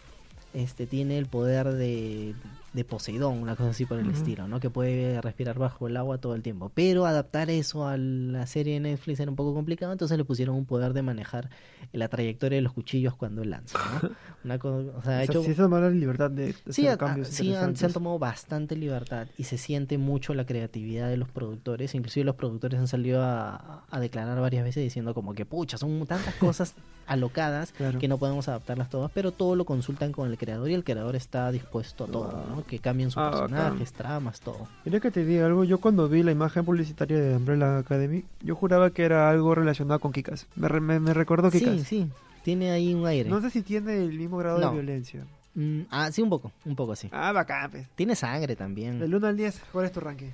este 0.54 0.86
tiene 0.86 1.18
el 1.18 1.26
poder 1.26 1.72
de, 1.72 2.34
de 2.72 2.84
Poseidón, 2.84 3.38
una 3.38 3.56
cosa 3.56 3.70
así 3.70 3.86
por 3.86 3.98
el 3.98 4.10
estilo, 4.10 4.46
¿no? 4.46 4.60
Que 4.60 4.68
puede 4.70 5.20
respirar 5.22 5.58
bajo 5.58 5.88
el 5.88 5.96
agua 5.96 6.18
todo 6.18 6.34
el 6.34 6.42
tiempo. 6.42 6.70
Pero 6.74 7.06
adaptar 7.06 7.48
eso 7.50 7.86
a 7.88 7.96
la 7.96 8.46
serie 8.46 8.74
de 8.74 8.80
Netflix 8.80 9.20
era 9.20 9.30
un 9.30 9.36
poco 9.36 9.54
complicado, 9.54 9.90
entonces 9.92 10.18
le 10.18 10.24
pusieron 10.24 10.54
un 10.54 10.66
poder 10.66 10.92
de 10.92 11.02
manejar 11.02 11.48
la 11.92 12.08
trayectoria 12.08 12.56
de 12.56 12.62
los 12.62 12.72
cuchillos 12.74 13.14
cuando 13.16 13.42
él 13.42 13.50
lanza, 13.50 13.78
¿no? 14.02 14.10
Una 14.44 14.58
cosa, 14.58 14.96
o 14.96 15.02
sea, 15.02 15.18
O 15.18 15.22
hecho... 15.22 15.42
se 15.42 15.54
libertad 15.90 16.30
de, 16.30 16.52
Sí, 16.68 16.82
hacer 16.82 16.88
a- 16.90 16.96
cambios 16.98 17.28
a- 17.28 17.32
sí 17.32 17.54
han- 17.54 17.74
se 17.76 17.86
han 17.86 17.92
tomado 17.92 18.18
bastante 18.18 18.76
libertad 18.76 19.28
y 19.38 19.44
se 19.44 19.56
siente 19.58 19.96
mucho 19.98 20.34
la 20.34 20.44
creatividad 20.44 21.08
de 21.08 21.16
los 21.16 21.28
productores. 21.30 21.94
Inclusive 21.94 22.24
los 22.24 22.34
productores 22.36 22.78
han 22.78 22.86
salido 22.88 23.22
a, 23.22 23.84
a 23.90 24.00
declarar 24.00 24.40
varias 24.40 24.64
veces 24.64 24.82
diciendo 24.84 25.14
como 25.14 25.34
que, 25.34 25.46
pucha, 25.46 25.78
son 25.78 26.06
tantas 26.06 26.34
cosas 26.38 26.74
alocadas 27.08 27.72
Claro. 27.72 27.98
que 27.98 28.06
no 28.08 28.18
podemos 28.18 28.46
adaptarlas 28.48 28.88
todas, 28.90 29.10
pero 29.12 29.32
todo 29.32 29.56
lo 29.56 29.64
consultan 29.64 30.12
con 30.12 30.30
el 30.30 30.38
creador 30.38 30.70
y 30.70 30.74
el 30.74 30.84
creador 30.84 31.16
está 31.16 31.50
dispuesto 31.50 32.04
a 32.04 32.06
todo, 32.06 32.30
Wow. 32.30 32.56
¿no? 32.56 32.64
Que 32.64 32.78
cambien 32.78 33.10
sus 33.10 33.22
Ah, 33.22 33.30
personajes, 33.30 33.92
tramas, 33.92 34.40
todo. 34.40 34.68
Mira 34.84 35.00
que 35.00 35.10
te 35.10 35.24
diga 35.24 35.46
algo, 35.46 35.64
yo 35.64 35.78
cuando 35.78 36.08
vi 36.08 36.22
la 36.22 36.30
imagen 36.32 36.64
publicitaria 36.64 37.18
de 37.18 37.36
Umbrella 37.36 37.78
Academy, 37.78 38.24
yo 38.42 38.54
juraba 38.54 38.90
que 38.90 39.02
era 39.04 39.28
algo 39.30 39.54
relacionado 39.54 39.98
con 40.00 40.12
Kikas. 40.12 40.46
Me, 40.54 40.68
re- 40.68 40.80
me, 40.80 41.00
me 41.00 41.14
recordó 41.14 41.50
Kikas. 41.50 41.74
Sí, 41.80 41.84
sí, 41.84 42.10
tiene 42.44 42.70
ahí 42.70 42.94
un 42.94 43.06
aire. 43.06 43.28
No 43.28 43.40
sé 43.40 43.50
si 43.50 43.62
tiene 43.62 43.96
el 44.04 44.12
mismo 44.18 44.36
grado 44.38 44.58
No. 44.60 44.68
de 44.68 44.74
violencia. 44.74 45.26
Mm, 45.54 45.80
ah, 45.90 46.12
sí, 46.12 46.22
un 46.22 46.28
poco, 46.30 46.52
un 46.64 46.76
poco 46.76 46.92
así. 46.92 47.08
Ah, 47.10 47.32
bacán, 47.32 47.70
pues. 47.70 47.88
Tiene 47.96 48.14
sangre 48.14 48.54
también. 48.54 48.98
Del 49.00 49.14
1 49.14 49.26
al 49.26 49.36
10, 49.36 49.60
¿cuál 49.72 49.86
es 49.86 49.92
tu 49.92 49.98
ranking? 50.00 50.28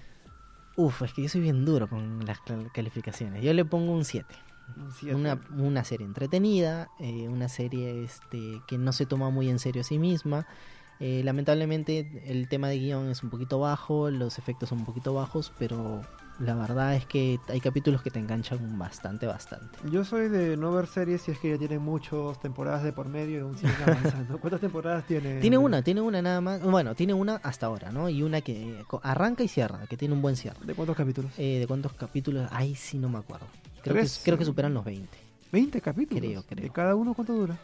Uf, 0.77 1.03
es 1.03 1.13
que 1.13 1.23
yo 1.23 1.29
soy 1.29 1.41
bien 1.41 1.65
duro 1.65 1.87
con 1.89 2.25
las 2.27 2.41
cal- 2.41 2.71
calificaciones. 2.75 3.43
Yo 3.43 3.53
le 3.55 3.65
pongo 3.65 3.93
un 3.93 4.05
7. 4.05 4.27
Una, 5.13 5.41
una 5.57 5.85
serie 5.85 6.07
entretenida, 6.07 6.89
eh, 6.99 7.29
una 7.29 7.49
serie 7.49 8.05
este, 8.05 8.63
que 8.67 8.79
no 8.79 8.93
se 8.93 9.07
toma 9.07 9.31
muy 9.31 9.49
en 9.49 9.59
serio 9.59 9.83
a 9.83 9.85
sí 9.85 9.99
misma. 9.99 10.47
Eh, 11.01 11.23
lamentablemente 11.25 12.23
el 12.27 12.49
tema 12.49 12.69
de 12.69 12.79
guion 12.79 13.11
es 13.11 13.23
un 13.23 13.31
poquito 13.31 13.59
bajo, 13.59 14.11
los 14.11 14.39
efectos 14.39 14.69
son 14.69 14.79
un 14.79 14.85
poquito 14.85 15.13
bajos, 15.13 15.53
pero 15.59 16.03
la 16.39 16.55
verdad 16.55 16.95
es 16.95 17.05
que 17.07 17.39
hay 17.49 17.61
capítulos 17.61 18.03
que 18.03 18.11
te 18.11 18.19
enganchan 18.19 18.79
bastante, 18.79 19.27
bastante. 19.27 19.79
Yo 19.91 20.05
soy 20.05 20.29
de 20.29 20.57
no 20.57 20.73
ver 20.73 20.87
series 20.87 21.23
si 21.23 21.33
es 21.33 21.39
que 21.39 21.51
ya 21.51 21.59
tienen 21.59 21.83
muchas 21.83 22.41
temporadas 22.41 22.83
de 22.85 22.93
por 22.93 23.09
medio 23.09 23.39
y 23.39 23.41
aún 23.41 23.57
siguen 23.57 23.77
avanzando. 23.83 24.39
¿Cuántas 24.41 24.61
temporadas 24.61 25.07
tiene? 25.07 25.41
Tiene 25.41 25.59
una, 25.59 25.83
tiene 25.83 26.01
una 26.01 26.23
nada 26.23 26.41
más, 26.41 26.63
bueno, 26.63 26.95
tiene 26.95 27.15
una 27.15 27.37
hasta 27.37 27.67
ahora, 27.67 27.91
¿no? 27.91 28.09
Y 28.09 28.23
una 28.23 28.41
que 28.41 28.85
arranca 29.03 29.43
y 29.43 29.49
cierra, 29.49 29.87
que 29.89 29.97
tiene 29.97 30.15
un 30.15 30.23
buen 30.23 30.37
cierre. 30.37 30.65
¿De 30.65 30.75
cuántos 30.75 30.97
capítulos? 30.97 31.33
Eh, 31.39 31.59
¿De 31.59 31.67
cuántos 31.67 31.93
capítulos? 31.93 32.49
Ay, 32.53 32.75
sí, 32.75 32.99
no 32.99 33.09
me 33.09 33.19
acuerdo. 33.19 33.47
Creo, 33.85 33.95
que, 33.95 34.01
Tres. 34.01 34.21
creo 34.25 34.37
que 34.39 34.45
superan 34.45 34.75
los 34.75 34.85
20. 34.85 35.09
20 35.53 35.81
capítulos. 35.81 36.21
Creo, 36.23 36.43
creo. 36.43 36.63
¿De 36.65 36.71
cada 36.71 36.95
uno 36.97 37.15
cuánto 37.15 37.33
dura? 37.35 37.57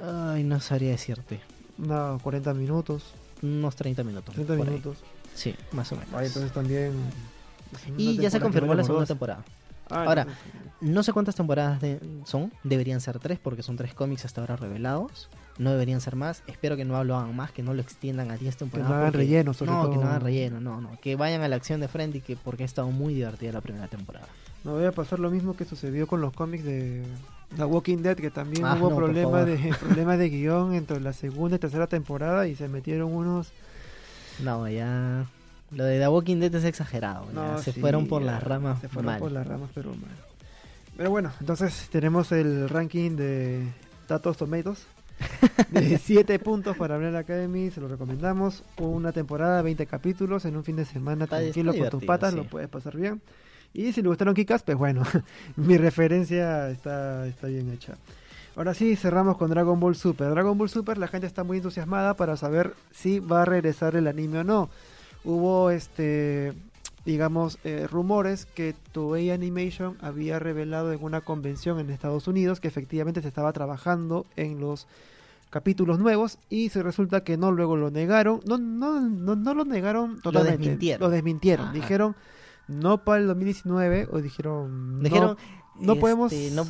Ay, 0.00 0.44
no 0.44 0.60
sabría 0.60 0.90
decirte. 0.90 1.40
No, 1.78 2.18
40 2.22 2.54
minutos, 2.54 3.02
Unos 3.42 3.74
30 3.76 4.04
minutos. 4.04 4.34
30 4.34 4.54
por 4.56 4.66
ahí. 4.66 4.70
minutos. 4.74 4.98
Sí, 5.34 5.54
más 5.72 5.90
o 5.92 5.96
menos. 5.96 6.10
Vaya, 6.12 6.26
entonces 6.28 6.52
también. 6.52 6.92
Y 7.98 8.16
ya 8.18 8.30
se 8.30 8.38
confirmó 8.40 8.74
la 8.74 8.84
segunda 8.84 9.06
temporada. 9.06 9.44
Ah, 9.90 10.04
Ahora, 10.04 10.26
No 10.80 11.02
sé 11.02 11.12
cuántas 11.12 11.34
temporadas 11.34 11.80
de- 11.80 11.98
son, 12.24 12.52
deberían 12.62 13.00
ser 13.00 13.18
tres 13.18 13.38
porque 13.42 13.62
son 13.62 13.76
tres 13.76 13.94
cómics 13.94 14.24
hasta 14.24 14.40
ahora 14.42 14.56
revelados. 14.56 15.28
No 15.58 15.70
deberían 15.70 16.00
ser 16.00 16.16
más. 16.16 16.42
Espero 16.48 16.76
que 16.76 16.84
no 16.84 17.02
lo 17.04 17.16
hagan 17.16 17.34
más, 17.36 17.52
que 17.52 17.62
no 17.62 17.74
lo 17.74 17.80
extiendan 17.80 18.30
a 18.30 18.36
10 18.36 18.56
temporadas. 18.56 18.90
no 18.90 18.96
hagan 18.96 19.12
porque- 19.12 19.18
relleno, 19.18 19.54
sobre 19.54 19.70
No, 19.70 19.82
que 19.88 19.94
todo. 19.94 20.04
no 20.04 20.10
hagan 20.10 20.20
relleno, 20.22 20.60
no, 20.60 20.80
no. 20.80 20.98
Que 21.00 21.14
vayan 21.16 21.42
a 21.42 21.48
la 21.48 21.56
acción 21.56 21.80
de 21.80 21.88
frente 21.88 22.18
y 22.18 22.20
que 22.20 22.36
porque 22.36 22.64
ha 22.64 22.66
estado 22.66 22.90
muy 22.90 23.14
divertida 23.14 23.52
la 23.52 23.60
primera 23.60 23.86
temporada. 23.88 24.26
No 24.64 24.72
voy 24.72 24.84
a 24.86 24.92
pasar 24.92 25.20
lo 25.20 25.30
mismo 25.30 25.54
que 25.56 25.64
sucedió 25.64 26.06
con 26.06 26.20
los 26.20 26.32
cómics 26.32 26.64
de 26.64 27.04
The 27.56 27.64
Walking 27.64 27.98
Dead, 27.98 28.16
que 28.16 28.30
también 28.30 28.64
Ah, 28.64 28.76
hubo 28.80 28.90
no, 28.90 28.96
problemas 28.96 29.46
de, 29.46 29.74
problemas 29.80 30.18
de 30.18 30.28
guion 30.30 30.74
entre 30.74 31.00
la 31.00 31.12
segunda 31.12 31.56
y 31.56 31.58
tercera 31.60 31.86
temporada 31.86 32.48
y 32.48 32.56
se 32.56 32.66
metieron 32.68 33.12
unos... 33.14 33.52
No, 34.42 34.68
ya. 34.68 35.26
Lo 35.70 35.84
de 35.84 36.00
The 36.00 36.08
Walking 36.08 36.38
Dead 36.40 36.54
es 36.54 36.64
exagerado. 36.64 37.26
No, 37.32 37.58
se 37.58 37.72
sí, 37.72 37.80
fueron 37.80 38.08
por 38.08 38.22
ya, 38.24 38.32
las 38.32 38.42
ramas. 38.42 38.80
Se 38.80 38.88
fueron 38.88 39.12
mal. 39.12 39.20
por 39.20 39.30
las 39.32 39.46
ramas, 39.46 39.70
pero 39.74 39.90
mal. 39.90 40.10
Pero 40.96 41.10
bueno, 41.10 41.30
entonces 41.40 41.88
tenemos 41.92 42.32
el 42.32 42.68
ranking 42.68 43.12
de 43.16 43.68
Tatos 44.08 44.36
Tomatoes. 44.36 44.86
De 45.70 45.98
7 45.98 46.38
puntos 46.38 46.76
para 46.76 46.94
Umbrella 46.96 47.18
Academy, 47.20 47.70
se 47.70 47.80
lo 47.80 47.88
recomendamos. 47.88 48.62
Una 48.78 49.12
temporada, 49.12 49.62
20 49.62 49.86
capítulos 49.86 50.44
en 50.44 50.56
un 50.56 50.64
fin 50.64 50.76
de 50.76 50.84
semana 50.84 51.24
Está- 51.24 51.38
tranquilo 51.40 51.72
está 51.72 51.82
con 51.90 52.00
tus 52.00 52.06
patas, 52.06 52.30
sí. 52.32 52.36
lo 52.36 52.44
puedes 52.44 52.68
pasar 52.68 52.96
bien. 52.96 53.20
Y 53.72 53.92
si 53.92 54.02
le 54.02 54.08
gustaron 54.08 54.34
Kikas, 54.34 54.62
pues 54.62 54.76
bueno, 54.76 55.02
mi 55.56 55.76
referencia 55.78 56.70
está, 56.70 57.26
está 57.26 57.48
bien 57.48 57.70
hecha. 57.72 57.94
Ahora 58.56 58.72
sí, 58.72 58.94
cerramos 58.94 59.36
con 59.36 59.50
Dragon 59.50 59.80
Ball 59.80 59.96
Super. 59.96 60.30
Dragon 60.30 60.56
Ball 60.56 60.68
Super, 60.68 60.96
la 60.96 61.08
gente 61.08 61.26
está 61.26 61.42
muy 61.42 61.56
entusiasmada 61.56 62.14
para 62.14 62.36
saber 62.36 62.74
si 62.92 63.18
va 63.18 63.42
a 63.42 63.44
regresar 63.44 63.96
el 63.96 64.06
anime 64.06 64.38
o 64.40 64.44
no. 64.44 64.70
Hubo 65.24 65.70
este 65.70 66.52
digamos, 67.04 67.58
eh, 67.64 67.86
rumores 67.90 68.46
que 68.46 68.74
Toei 68.92 69.30
Animation 69.30 69.96
había 70.00 70.38
revelado 70.38 70.92
en 70.92 71.02
una 71.04 71.20
convención 71.20 71.78
en 71.78 71.90
Estados 71.90 72.26
Unidos 72.28 72.60
que 72.60 72.68
efectivamente 72.68 73.20
se 73.22 73.28
estaba 73.28 73.52
trabajando 73.52 74.24
en 74.36 74.58
los 74.60 74.86
capítulos 75.50 75.98
nuevos 75.98 76.38
y 76.50 76.70
se 76.70 76.82
resulta 76.82 77.22
que 77.22 77.36
no, 77.36 77.52
luego 77.52 77.76
lo 77.76 77.90
negaron, 77.90 78.40
no, 78.46 78.58
no, 78.58 79.00
no, 79.00 79.36
no 79.36 79.54
lo 79.54 79.64
negaron 79.64 80.20
totalmente, 80.20 80.58
desmintieron. 80.58 81.00
lo 81.00 81.10
desmintieron, 81.10 81.72
dijeron 81.72 82.16
no 82.66 83.04
para 83.04 83.20
el 83.20 83.26
2019 83.28 84.08
o 84.10 84.20
dijeron 84.20 84.98
no- 84.98 85.04
Dijeron 85.04 85.36
No 85.78 85.92
este, 85.92 86.00
podemos- 86.00 86.32
no, 86.52 86.64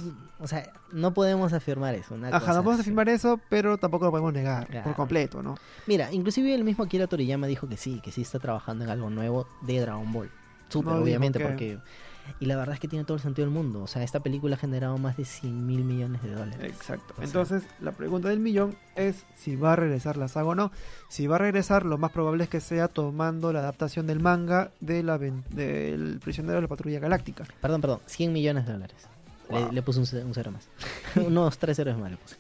o 0.45 0.47
sea, 0.47 0.73
no 0.93 1.13
podemos 1.15 1.53
afirmar 1.53 1.95
eso. 1.95 2.15
una 2.15 2.29
Ajá, 2.29 2.39
cosa 2.41 2.53
no 2.53 2.59
podemos 2.63 2.75
así. 2.81 2.91
afirmar 2.91 3.09
eso, 3.09 3.41
pero 3.49 3.79
tampoco 3.79 4.05
lo 4.05 4.11
podemos 4.13 4.33
negar 4.33 4.67
Claro. 4.69 4.85
por 4.85 4.95
completo, 4.95 5.43
¿no? 5.43 5.57
Mira, 5.87 6.13
inclusive 6.13 6.55
el 6.55 6.63
mismo 6.65 6.85
Akira 6.85 7.07
Toriyama 7.07 7.47
dijo 7.47 7.69
que 7.69 7.77
sí, 7.77 8.01
que 8.05 8.13
sí 8.13 8.23
está 8.23 8.39
trabajando 8.39 8.85
en 8.85 8.91
algo 8.91 9.11
nuevo 9.11 9.49
de 9.63 9.81
Dragon 9.81 10.13
Ball. 10.13 10.31
Súper, 10.69 10.93
No 10.95 11.01
obviamente, 11.01 11.39
que- 11.39 11.45
porque... 11.45 11.79
Y 12.41 12.47
la 12.47 12.57
verdad 12.57 12.73
es 12.73 12.81
que 12.81 12.89
tiene 12.89 13.05
todo 13.05 13.19
el 13.19 13.23
sentido 13.23 13.45
del 13.47 13.55
mundo. 13.55 13.83
O 13.83 13.87
sea, 13.87 14.03
esta 14.03 14.21
película 14.21 14.57
ha 14.57 14.59
generado 14.59 14.97
más 14.97 15.15
de 15.19 15.27
100 15.27 15.67
mil 15.67 15.85
millones 15.85 16.23
de 16.23 16.31
dólares. 16.35 16.59
Exacto. 16.63 17.13
O 17.13 17.17
sea- 17.17 17.25
Entonces, 17.27 17.65
la 17.83 17.93
pregunta 17.93 18.31
del 18.31 18.41
millón 18.41 18.75
es 18.97 19.27
si 19.37 19.57
va 19.57 19.75
a 19.75 19.77
regresar 19.77 20.17
la 20.17 20.29
saga 20.29 20.49
o 20.49 20.55
no. 20.55 20.73
Si 21.09 21.27
va 21.27 21.37
a 21.37 21.39
regresar, 21.41 21.85
lo 21.85 21.99
más 21.99 22.13
probable 22.13 22.45
es 22.45 22.49
que 22.51 22.61
sea 22.61 22.89
tomando 22.89 23.53
la 23.53 23.59
adaptación 23.59 24.07
del 24.07 24.21
manga 24.21 24.71
de 24.81 25.03
la 25.03 25.19
del 25.19 26.19
prisionero 26.25 26.55
de 26.55 26.63
la 26.63 26.69
patrulla 26.69 26.99
galáctica. 26.99 27.45
Perdón, 27.61 27.83
perdón, 27.83 28.01
100 28.07 28.33
millones 28.33 28.67
de 28.67 28.73
dólares. 28.73 29.07
Le, 29.51 29.61
Wow. 29.65 29.73
le 29.73 29.83
puse 29.83 29.99
un, 30.01 30.07
ce- 30.07 30.25
un 30.25 30.33
cero 30.35 30.51
más. 30.53 30.69
Unos 31.27 31.59
tres 31.59 31.77
ceros 31.77 31.99
más 31.99 32.11
le 32.11 32.17
puse. 32.17 32.37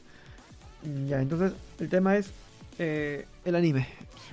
Ya, 1.08 1.20
entonces 1.20 1.52
el 1.78 1.88
tema 1.88 2.16
es 2.16 2.30
eh, 2.78 3.26
el 3.44 3.54
anime. 3.54 3.86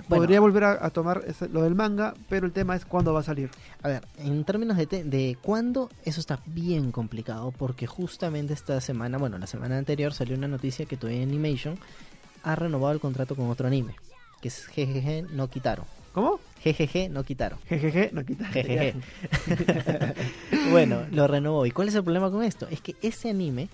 Bueno. 0.08 0.22
Podría 0.22 0.40
volver 0.40 0.64
a, 0.64 0.84
a 0.86 0.90
tomar 0.90 1.22
ese- 1.26 1.48
lo 1.48 1.62
del 1.62 1.74
manga, 1.74 2.14
pero 2.28 2.46
el 2.46 2.52
tema 2.52 2.74
es 2.74 2.84
cuándo 2.84 3.12
va 3.12 3.20
a 3.20 3.22
salir. 3.24 3.50
A 3.82 3.88
ver, 3.88 4.04
en 4.18 4.42
términos 4.44 4.76
de, 4.76 4.86
te- 4.86 5.04
de 5.04 5.36
cuándo, 5.42 5.90
eso 6.04 6.18
está 6.20 6.40
bien 6.46 6.92
complicado 6.92 7.52
porque 7.52 7.86
justamente 7.86 8.52
esta 8.54 8.80
semana, 8.80 9.18
bueno, 9.18 9.38
la 9.38 9.46
semana 9.46 9.76
anterior 9.78 10.12
salió 10.14 10.36
una 10.36 10.48
noticia 10.48 10.86
que 10.86 10.96
Toei 10.96 11.22
Animation 11.22 11.78
ha 12.42 12.54
renovado 12.56 12.92
el 12.94 13.00
contrato 13.00 13.36
con 13.36 13.48
otro 13.50 13.66
anime, 13.66 13.94
que 14.40 14.48
es 14.48 14.66
GGG 14.66 15.30
no 15.32 15.48
Kitaro. 15.48 15.84
¿Cómo? 16.12 16.40
GGG 16.64 17.10
no 17.10 17.24
Kitaro. 17.24 17.58
Jejeje, 17.68 18.10
no 18.12 18.24
quita. 18.24 18.46
Jejeje. 18.46 18.94
bueno, 20.70 21.04
lo 21.10 21.26
renovó. 21.26 21.66
¿Y 21.66 21.70
cuál 21.70 21.88
es 21.88 21.94
el 21.94 22.04
problema 22.04 22.30
con 22.30 22.44
esto? 22.44 22.68
Es 22.70 22.80
que 22.80 22.94
ese 23.02 23.30
anime 23.30 23.68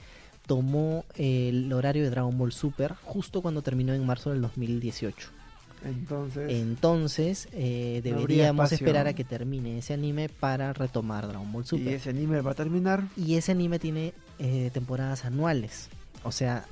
tomó 0.46 1.04
el 1.16 1.70
horario 1.72 2.02
de 2.02 2.10
Dragon 2.10 2.36
Ball 2.36 2.52
Super 2.52 2.94
justo 3.04 3.42
cuando 3.42 3.62
terminó 3.62 3.92
en 3.92 4.04
marzo 4.06 4.30
del 4.30 4.40
2018. 4.40 5.28
Entonces, 5.84 6.50
Entonces, 6.50 7.48
eh, 7.52 8.00
deberíamos 8.02 8.72
esperar 8.72 9.06
a 9.06 9.12
que 9.12 9.24
termine 9.24 9.78
ese 9.78 9.94
anime 9.94 10.28
para 10.28 10.72
retomar 10.72 11.28
Dragon 11.28 11.52
Ball 11.52 11.62
y 11.62 11.66
Super. 11.66 11.94
ese 11.94 12.10
anime 12.10 12.40
va 12.40 12.52
a 12.52 12.54
terminar. 12.54 13.04
Y 13.16 13.36
ese 13.36 13.52
anime 13.52 13.78
tiene 13.78 14.12
eh, 14.38 14.70
temporadas 14.72 15.24
anuales. 15.24 15.88
O 16.24 16.32
sea, 16.32 16.64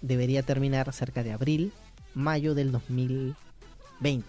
debería 0.00 0.42
terminar 0.42 0.90
cerca 0.92 1.22
de 1.22 1.32
abril, 1.32 1.72
mayo 2.14 2.54
del 2.54 2.72
2020. 2.72 4.26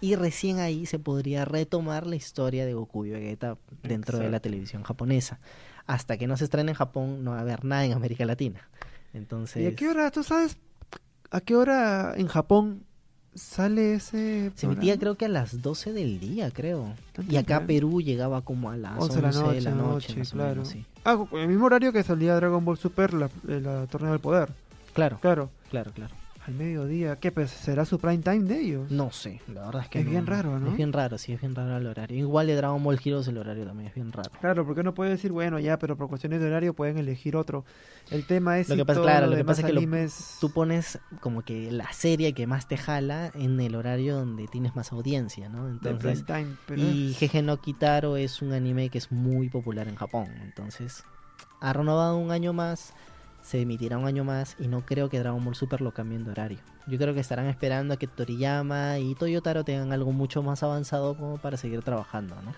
Y 0.00 0.14
recién 0.16 0.58
ahí 0.58 0.86
se 0.86 0.98
podría 0.98 1.44
retomar 1.44 2.06
la 2.06 2.16
historia 2.16 2.66
de 2.66 2.74
Goku 2.74 3.06
y 3.06 3.10
Vegeta 3.10 3.56
dentro 3.82 4.18
de 4.18 4.30
la 4.30 4.40
televisión 4.40 4.82
japonesa. 4.82 5.40
Hasta 5.86 6.16
que 6.16 6.26
no 6.26 6.36
se 6.36 6.44
estrene 6.44 6.72
en 6.72 6.76
Japón 6.76 7.24
no 7.24 7.32
va 7.32 7.38
a 7.38 7.40
haber 7.40 7.64
nada 7.64 7.84
en 7.84 7.92
América 7.92 8.24
Latina. 8.24 8.68
Entonces, 9.12 9.62
¿Y 9.62 9.66
a 9.66 9.74
qué 9.74 9.88
hora, 9.88 10.10
tú 10.10 10.22
sabes, 10.22 10.56
a 11.30 11.40
qué 11.40 11.56
hora 11.56 12.14
en 12.16 12.28
Japón 12.28 12.84
sale 13.34 13.94
ese 13.94 14.52
se 14.54 14.66
emitía 14.66 14.94
programa? 14.94 15.00
creo 15.00 15.14
que 15.16 15.24
a 15.24 15.28
las 15.28 15.62
12 15.62 15.92
del 15.92 16.20
día, 16.20 16.50
creo. 16.50 16.94
Y 17.28 17.36
acá. 17.36 17.66
Perú 17.66 18.00
llegaba 18.00 18.42
como 18.42 18.70
a 18.70 18.76
las 18.76 18.98
11 18.98 19.18
11 19.26 19.42
de 19.54 19.60
la 19.62 19.70
noche, 19.72 20.22
o 20.22 20.24
claro. 20.30 20.50
menos, 20.50 20.68
sí. 20.68 20.84
Ah, 21.04 21.18
el 21.32 21.48
mismo 21.48 21.66
horario 21.66 21.92
que 21.92 22.02
salía 22.02 22.34
Dragon 22.36 22.64
Ball 22.64 22.78
Super, 22.78 23.14
la, 23.14 23.30
la 23.44 23.86
Torneo 23.86 24.12
del 24.12 24.20
Poder. 24.20 24.50
Claro, 24.92 25.18
Claro, 25.20 25.50
claro, 25.70 25.92
claro. 25.92 26.14
Al 26.50 26.56
mediodía. 26.56 27.16
¿Qué? 27.16 27.30
Pues, 27.32 27.50
¿Será 27.50 27.84
su 27.84 27.98
prime 27.98 28.18
time 28.18 28.40
de 28.44 28.60
ellos? 28.60 28.90
No 28.90 29.10
sé, 29.12 29.40
la 29.48 29.66
verdad 29.66 29.82
es 29.82 29.88
que 29.88 30.00
Es 30.00 30.04
no- 30.04 30.10
bien 30.10 30.26
raro, 30.26 30.58
¿no? 30.58 30.70
Es 30.70 30.76
bien 30.76 30.92
raro, 30.92 31.16
sí, 31.18 31.32
es 31.32 31.40
bien 31.40 31.54
raro 31.54 31.76
el 31.76 31.86
horario. 31.86 32.18
Igual 32.18 32.46
de 32.48 32.56
Dragon 32.56 32.82
Ball 32.82 33.00
Heroes 33.04 33.28
el 33.28 33.38
horario 33.38 33.64
también 33.66 33.88
es 33.88 33.94
bien 33.94 34.12
raro. 34.12 34.30
Claro, 34.40 34.66
porque 34.66 34.82
no 34.82 34.92
puede 34.94 35.10
decir, 35.10 35.32
bueno, 35.32 35.58
ya, 35.58 35.78
pero 35.78 35.96
por 35.96 36.08
cuestiones 36.08 36.40
de 36.40 36.46
horario 36.48 36.74
pueden 36.74 36.98
elegir 36.98 37.36
otro. 37.36 37.64
El 38.10 38.26
tema 38.26 38.58
es 38.58 38.68
Lo 38.68 38.74
si 38.74 38.80
que 38.80 38.84
pasa- 38.86 39.00
claro, 39.02 39.26
lo 39.26 39.32
lo 39.32 39.36
que 39.38 39.44
pasa 39.44 39.60
es 39.62 39.66
que 39.66 39.72
lo- 39.72 39.80
Tú 40.40 40.50
pones 40.52 40.98
como 41.20 41.42
que 41.42 41.70
la 41.70 41.92
serie 41.92 42.32
que 42.32 42.46
más 42.46 42.66
te 42.66 42.76
jala 42.76 43.30
en 43.34 43.60
el 43.60 43.74
horario 43.74 44.16
donde 44.16 44.46
tienes 44.48 44.74
más 44.74 44.92
audiencia, 44.92 45.48
¿no? 45.48 45.68
Entonces, 45.68 46.22
prime 46.24 46.44
time, 46.44 46.56
pero 46.66 46.82
y 46.82 47.14
GG 47.18 47.42
no 47.42 47.60
Kitaro 47.60 48.16
es 48.16 48.42
un 48.42 48.52
anime 48.52 48.88
que 48.88 48.98
es 48.98 49.12
muy 49.12 49.48
popular 49.48 49.86
en 49.88 49.94
Japón. 49.96 50.26
Entonces, 50.42 51.04
ha 51.60 51.72
renovado 51.72 52.16
un 52.16 52.30
año 52.30 52.52
más, 52.52 52.92
se 53.42 53.60
emitirá 53.60 53.98
un 53.98 54.06
año 54.06 54.24
más 54.24 54.56
y 54.58 54.68
no 54.68 54.84
creo 54.84 55.08
que 55.08 55.18
Dragon 55.18 55.44
Ball 55.44 55.54
Super 55.54 55.80
lo 55.80 55.92
cambien 55.92 56.24
de 56.24 56.30
horario. 56.30 56.58
Yo 56.86 56.98
creo 56.98 57.14
que 57.14 57.20
estarán 57.20 57.46
esperando 57.46 57.94
a 57.94 57.96
que 57.96 58.06
Toriyama 58.06 58.98
y 58.98 59.14
Toyotaro 59.14 59.64
tengan 59.64 59.92
algo 59.92 60.12
mucho 60.12 60.42
más 60.42 60.62
avanzado 60.62 61.16
como 61.16 61.38
para 61.38 61.56
seguir 61.56 61.82
trabajando, 61.82 62.34
¿no? 62.42 62.52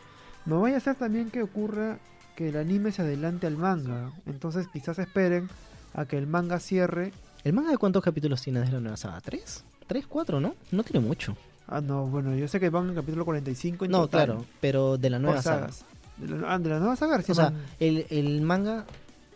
no 0.47 0.61
vaya 0.61 0.77
a 0.77 0.81
ser 0.81 0.97
también 0.97 1.31
que 1.31 1.42
ocurra 1.42 1.99
que 2.37 2.49
el 2.49 2.57
anime 2.57 2.92
se 2.92 3.03
adelante 3.03 3.47
al 3.47 3.57
manga. 3.57 4.11
Entonces 4.27 4.66
quizás 4.73 4.99
esperen 4.99 5.49
a 5.95 6.07
que 6.07 6.18
el 6.18 6.27
manga 6.27 6.59
cierre. 6.59 7.12
¿El 7.45 7.53
manga 7.53 7.71
de 7.71 7.79
cuántos 7.79 8.03
capítulos 8.03 8.42
tiene 8.42 8.61
de 8.61 8.73
la 8.73 8.81
nueva 8.81 8.97
saga? 8.97 9.21
¿Tres? 9.21 9.64
¿Tres, 9.87 10.07
cuatro, 10.07 10.40
no? 10.40 10.55
No 10.71 10.83
tiene 10.83 11.07
mucho. 11.07 11.37
Ah, 11.68 11.81
no, 11.81 12.07
bueno, 12.07 12.35
yo 12.35 12.49
sé 12.49 12.59
que 12.59 12.71
van 12.71 12.85
en 12.85 12.90
el 12.90 12.97
capítulo 12.97 13.25
45 13.25 13.85
en 13.85 13.90
No, 13.90 14.01
total, 14.03 14.27
claro, 14.27 14.45
pero 14.61 14.99
de 14.99 15.11
la 15.11 15.18
nueva 15.18 15.42
saga. 15.42 15.61
sagas. 15.61 15.85
De 16.16 16.29
la, 16.29 16.55
ah, 16.55 16.59
de 16.59 16.68
la 16.68 16.79
nueva 16.79 16.97
saga, 16.97 17.16
recién 17.16 17.33
O 17.33 17.35
sea, 17.37 17.51
van 17.51 17.61
el, 17.81 18.07
el 18.11 18.40
manga, 18.42 18.85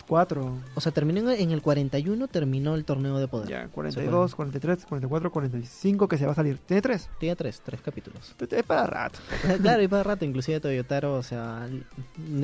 cuatro. 0.07 0.59
o 0.75 0.81
sea, 0.81 0.93
terminó 0.93 1.31
en- 1.31 1.51
el 1.51 1.63
41, 1.63 2.29
terminó 2.29 2.75
el 2.75 2.85
torneo 2.85 3.19
de 3.19 3.29
poder. 3.29 3.49
Ya, 3.49 3.69
42, 3.69 4.35
43, 4.35 4.87
44, 4.87 5.31
45 5.33 6.09
que 6.09 6.19
se 6.19 6.27
va 6.27 6.33
a 6.33 6.35
salir. 6.35 6.59
Tiene 6.67 6.83
tres. 6.83 7.09
Tiene 7.19 7.37
tres, 7.37 7.61
tres 7.65 7.81
capítulos. 7.81 8.35
Es 8.51 8.63
para 8.65 8.87
rato. 8.87 9.19
claro, 9.63 9.83
y 9.83 9.89
para 9.89 10.03
rato, 10.03 10.25
inclusive 10.25 10.61
Toyotaro, 10.61 11.15
o 11.15 11.23
sea, 11.23 11.69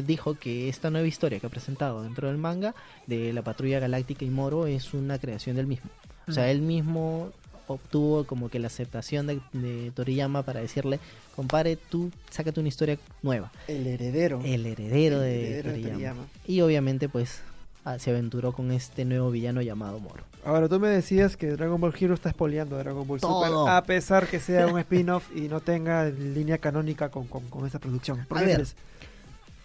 dijo 0.07 0.35
que 0.35 0.68
esta 0.68 0.90
nueva 0.90 1.07
historia 1.07 1.38
que 1.40 1.46
ha 1.46 1.51
presentado 1.51 2.03
dentro 2.03 2.29
del 2.29 2.38
manga 2.38 2.75
de 3.07 3.33
la 3.33 3.42
patrulla 3.42 3.79
galáctica 3.81 4.25
y 4.25 4.31
Moro 4.31 4.66
es 4.66 4.94
una 4.94 5.18
creación 5.18 5.57
del 5.57 5.66
mismo. 5.66 5.90
O 6.29 6.33
sea, 6.33 6.51
él 6.51 6.62
mismo 6.62 7.31
obtuvo 7.66 8.25
como 8.25 8.48
que 8.48 8.59
la 8.59 8.66
aceptación 8.66 9.27
de, 9.27 9.40
de 9.53 9.90
Toriyama 9.92 10.42
para 10.42 10.61
decirle, 10.61 11.01
compare, 11.35 11.77
tú 11.77 12.11
sácate 12.31 12.61
una 12.61 12.68
historia 12.68 12.98
nueva. 13.22 13.51
El 13.68 13.87
heredero. 13.87 14.40
El 14.44 14.66
heredero 14.66 15.16
El 15.16 15.22
de 15.22 15.40
heredero 15.59 15.68
de 15.70 15.75
Toriyama. 15.77 15.92
Toriyama. 15.94 16.27
Y 16.46 16.61
obviamente, 16.61 17.09
pues, 17.09 17.40
ah, 17.85 17.99
se 17.99 18.11
aventuró 18.11 18.53
con 18.53 18.71
este 18.73 19.05
nuevo 19.05 19.31
villano 19.31 19.62
llamado 19.62 19.99
Moro. 20.01 20.25
Ahora, 20.45 20.68
tú 20.68 20.81
me 20.81 20.88
decías 20.88 21.37
que 21.37 21.53
Dragon 21.53 21.81
Ball 21.81 21.95
Hero 21.99 22.14
está 22.14 22.31
spoileando 22.31 22.77
a 22.77 22.81
Dragon 22.81 23.07
Ball 23.07 23.21
Todo. 23.21 23.61
Super, 23.61 23.75
a 23.75 23.83
pesar 23.85 24.27
que 24.27 24.40
sea 24.40 24.66
un 24.66 24.79
spin-off 24.81 25.25
y 25.35 25.42
no 25.42 25.61
tenga 25.61 26.07
línea 26.07 26.59
canónica 26.59 27.11
con, 27.11 27.27
con, 27.27 27.49
con 27.49 27.66
esa 27.66 27.79
producción. 27.79 28.25
¿Por 28.27 28.38
A 28.38 28.40
qué 28.40 28.47
ver. 28.47 28.66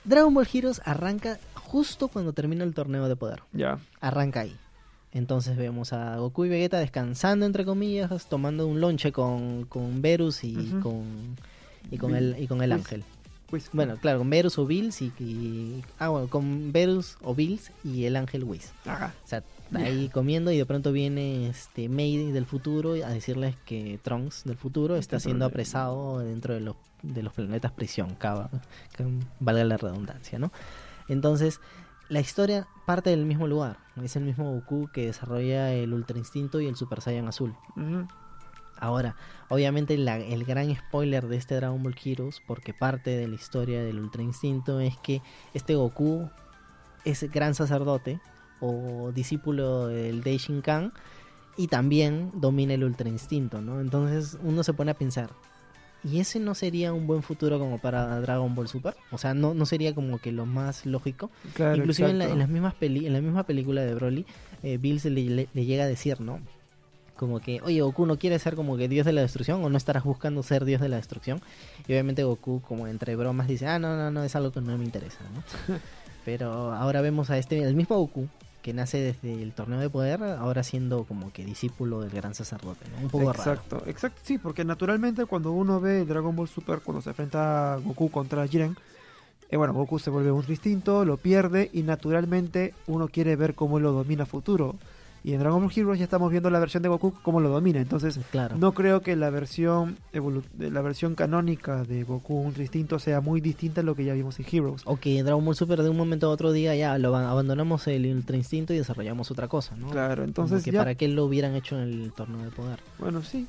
Dragon 0.04 0.34
Ball 0.34 0.48
Heroes 0.52 0.82
arranca 0.86 1.40
justo 1.56 2.08
cuando 2.08 2.32
termina 2.32 2.64
el 2.64 2.74
torneo 2.74 3.10
de 3.10 3.16
poder. 3.16 3.42
Ya. 3.54 3.80
Arranca 4.00 4.42
ahí. 4.42 4.56
Entonces 5.12 5.58
vemos 5.58 5.94
a 5.94 6.18
Goku 6.18 6.46
y 6.46 6.50
Vegeta 6.50 6.80
descansando, 6.80 7.46
entre 7.46 7.66
comillas, 7.66 8.28
tomando 8.28 8.68
un 8.68 8.80
lonche 8.82 9.12
con, 9.12 9.66
con 9.66 10.02
Verus 10.02 10.44
y 10.44 10.54
con 10.84 11.38
y 11.90 11.98
con 11.98 12.16
el 12.16 12.36
y 12.40 12.48
con 12.48 12.62
el 12.62 12.72
ángel. 12.72 13.04
Pues, 13.50 13.70
Bueno, 13.72 13.96
claro, 13.98 14.20
con 14.20 14.30
Verus 14.30 14.58
o 14.58 14.66
Bills 14.66 15.02
y, 15.02 15.12
y- 15.20 15.84
ah 16.00 16.10
bueno, 16.10 16.28
con 16.28 16.72
Verus 16.74 17.18
o 17.22 17.34
Bills 17.34 17.72
y 17.84 18.04
el 18.06 18.16
ángel 18.18 18.44
Whis. 18.44 18.74
ajá. 18.86 19.14
O 19.24 19.28
sea, 19.28 19.44
ahí 19.76 20.10
comiendo 20.10 20.52
y 20.52 20.58
de 20.58 20.66
pronto 20.66 20.92
viene 20.92 21.48
este 21.50 21.88
May 21.90 22.32
del 22.32 22.46
futuro 22.46 22.94
a 22.94 23.10
decirles 23.10 23.56
que 23.66 24.00
Trunks 24.04 24.44
del 24.44 24.58
futuro 24.58 24.96
está 24.98 25.18
Está 25.18 25.30
siendo 25.30 25.46
apresado 25.46 26.20
dentro 26.20 26.54
de 26.54 26.60
los, 26.62 26.76
de 27.04 27.24
los 27.24 27.34
planetas 27.34 27.72
prisión, 27.72 28.16
cava, 28.16 28.50
que 28.96 29.06
valga 29.40 29.64
la 29.64 29.78
redundancia, 29.78 30.40
¿no? 30.40 30.52
Entonces, 31.08 31.62
la 32.10 32.20
historia 32.20 32.68
parte 32.86 33.10
del 33.12 33.26
mismo 33.26 33.48
lugar. 33.48 33.78
Es 34.04 34.16
el 34.16 34.24
mismo 34.26 34.52
Goku 34.54 34.90
que 34.94 35.08
desarrolla 35.08 35.74
el 35.74 35.94
Ultra 35.94 36.18
Instinto 36.18 36.60
y 36.62 36.68
el 36.68 36.76
Super 36.76 37.02
Saiyan 37.02 37.28
Azul. 37.28 37.56
Ahora, 38.80 39.16
obviamente 39.50 39.98
la- 39.98 40.18
el 40.20 40.44
gran 40.46 40.74
spoiler 40.76 41.28
de 41.28 41.38
este 41.38 41.56
Dragon 41.56 41.82
Ball 41.82 41.96
Heroes, 42.04 42.42
porque 42.46 42.74
parte 42.74 43.12
de 43.18 43.28
la 43.28 43.36
historia 43.36 43.84
del 43.84 44.00
Ultra 44.00 44.22
Instinto 44.24 44.80
es 44.80 44.98
que 44.98 45.22
este 45.54 45.76
Goku 45.76 46.30
es 47.06 47.30
gran 47.32 47.56
sacerdote 47.56 48.20
o 48.60 49.12
discípulo 49.14 49.88
del 49.88 50.22
Daishinkan 50.24 50.94
y 51.58 51.68
también 51.68 52.32
domina 52.36 52.74
el 52.74 52.84
Ultra 52.84 53.10
Instinto, 53.10 53.62
¿no? 53.62 53.80
Entonces 53.82 54.38
uno 54.44 54.64
se 54.64 54.74
pone 54.74 54.92
a 54.92 54.94
pensar, 54.96 55.30
¿y 56.04 56.20
ese 56.20 56.40
no 56.40 56.54
sería 56.54 56.94
un 56.94 57.08
buen 57.08 57.24
futuro 57.24 57.58
como 57.60 57.80
para 57.80 58.20
Dragon 58.22 58.54
Ball 58.54 58.68
Super? 58.68 58.96
O 59.12 59.18
sea, 59.18 59.34
no, 59.34 59.54
no 59.54 59.66
sería 59.66 59.96
como 59.96 60.20
que 60.20 60.32
lo 60.32 60.46
más 60.46 60.86
lógico. 60.86 61.32
Claro, 61.54 61.78
Inclusive 61.78 62.10
en 62.12 62.20
la, 62.20 62.26
en 62.34 62.40
las 62.40 62.50
mismas 62.50 62.74
peli 62.76 63.08
en 63.08 63.14
la 63.14 63.22
misma 63.22 63.44
película 63.44 63.82
de 63.82 63.96
Broly, 63.96 64.26
eh, 64.64 64.78
Bills 64.78 65.06
le, 65.06 65.24
le- 65.24 65.50
le 65.54 65.66
llega 65.66 65.84
a 65.86 65.88
decir, 65.88 66.20
¿no? 66.22 66.40
Como 67.18 67.40
que, 67.40 67.62
oye, 67.62 67.82
Goku 67.82 68.06
no 68.06 68.18
quiere 68.18 68.40
ser 68.40 68.56
como 68.56 68.78
que 68.78 68.88
Dios 68.88 69.06
de 69.06 69.14
la 69.14 69.22
destrucción 69.22 69.64
o 69.64 69.70
no 69.70 69.78
estarás 69.78 70.04
buscando 70.04 70.44
ser 70.44 70.66
Dios 70.66 70.80
de 70.80 70.90
la 70.90 70.98
destrucción. 70.98 71.42
Y 71.88 71.94
obviamente 71.94 72.24
Goku, 72.24 72.62
como 72.62 72.88
entre 72.88 73.16
bromas, 73.16 73.48
dice, 73.48 73.68
ah, 73.68 73.80
no, 73.80 73.98
no, 73.98 74.12
no, 74.12 74.24
es 74.24 74.36
algo 74.36 74.52
que 74.52 74.62
no 74.62 74.78
me 74.78 74.86
interesa, 74.86 75.20
¿no? 75.34 75.76
Pero 76.26 76.74
ahora 76.74 77.02
vemos 77.02 77.30
a 77.30 77.38
este, 77.38 77.62
el 77.64 77.76
mismo 77.76 77.98
Goku, 77.98 78.28
que 78.62 78.74
nace 78.74 78.98
desde 78.98 79.42
el 79.42 79.54
torneo 79.54 79.80
de 79.80 79.90
poder, 79.90 80.22
ahora 80.22 80.62
siendo 80.62 81.06
como 81.06 81.32
que 81.32 81.46
discípulo 81.46 82.02
del 82.02 82.12
gran 82.12 82.36
sacerdote, 82.36 82.86
¿no? 82.90 83.04
Un 83.04 83.10
poco 83.10 83.32
raro. 83.32 83.52
Exacto, 83.52 83.84
exacto, 83.88 84.22
sí, 84.24 84.38
porque 84.38 84.66
naturalmente 84.66 85.26
cuando 85.26 85.52
uno 85.52 85.80
ve 85.80 86.06
Dragon 86.06 86.36
Ball 86.36 86.50
Super, 86.50 86.80
cuando 86.82 87.02
se 87.02 87.10
enfrenta 87.10 87.74
a 87.74 87.78
Goku 87.78 88.12
contra 88.12 88.46
Jiren, 88.48 88.76
eh, 89.50 89.58
bueno, 89.58 89.74
Goku 89.74 90.00
se 90.00 90.10
vuelve 90.10 90.32
un 90.32 90.46
distinto, 90.46 91.06
lo 91.06 91.18
pierde 91.18 91.70
y 91.72 91.84
naturalmente 91.84 92.74
uno 92.88 93.08
quiere 93.08 93.36
ver 93.36 93.56
cómo 93.56 93.80
lo 93.80 93.94
domina 93.94 94.26
futuro. 94.26 94.76
Y 95.28 95.34
en 95.34 95.40
Dragon 95.42 95.62
Ball 95.62 95.72
Heroes 95.76 96.00
ya 96.00 96.06
estamos 96.06 96.32
viendo 96.32 96.50
la 96.50 96.58
versión 96.60 96.84
de 96.84 96.88
Goku 96.90 97.12
cómo 97.22 97.42
lo 97.42 97.50
domina. 97.50 97.82
Entonces, 97.82 98.18
Claro. 98.32 98.56
no 98.58 98.72
creo 98.72 99.02
que 99.02 99.18
la 99.18 99.30
versión 99.30 99.98
la 100.58 100.82
versión 100.82 101.16
canónica 101.16 101.84
de 101.84 102.04
Goku 102.06 102.40
un 102.40 102.54
distinto 102.54 102.98
sea 102.98 103.20
muy 103.20 103.42
distinta 103.42 103.82
a 103.82 103.84
lo 103.84 103.94
que 103.94 104.06
ya 104.06 104.14
vimos 104.14 104.40
en 104.40 104.46
Heroes. 104.50 104.84
O 104.86 104.96
que 104.96 105.22
Dragon 105.24 105.44
Ball 105.44 105.56
Super 105.58 105.84
de 105.84 105.90
un 105.90 105.98
momento 105.98 106.28
a 106.28 106.30
otro 106.30 106.54
diga 106.54 106.76
ya 106.76 106.98
lo 106.98 107.14
ab- 107.14 107.28
abandonamos 107.28 107.86
el 107.88 108.06
Ultra 108.16 108.38
Instinto 108.38 108.74
y 108.74 108.78
desarrollamos 108.78 109.30
otra 109.30 109.50
cosa, 109.50 109.76
¿no? 109.76 109.90
Claro, 109.90 110.16
Como 110.16 110.28
entonces 110.28 110.64
que 110.64 110.72
ya 110.72 110.80
para 110.80 110.96
qué 110.96 111.10
lo 111.10 111.26
hubieran 111.26 111.56
hecho 111.56 111.76
en 111.76 111.82
el 111.90 112.14
torneo 112.14 112.42
de 112.46 112.52
poder. 112.52 112.80
Bueno, 112.98 113.22
sí. 113.22 113.48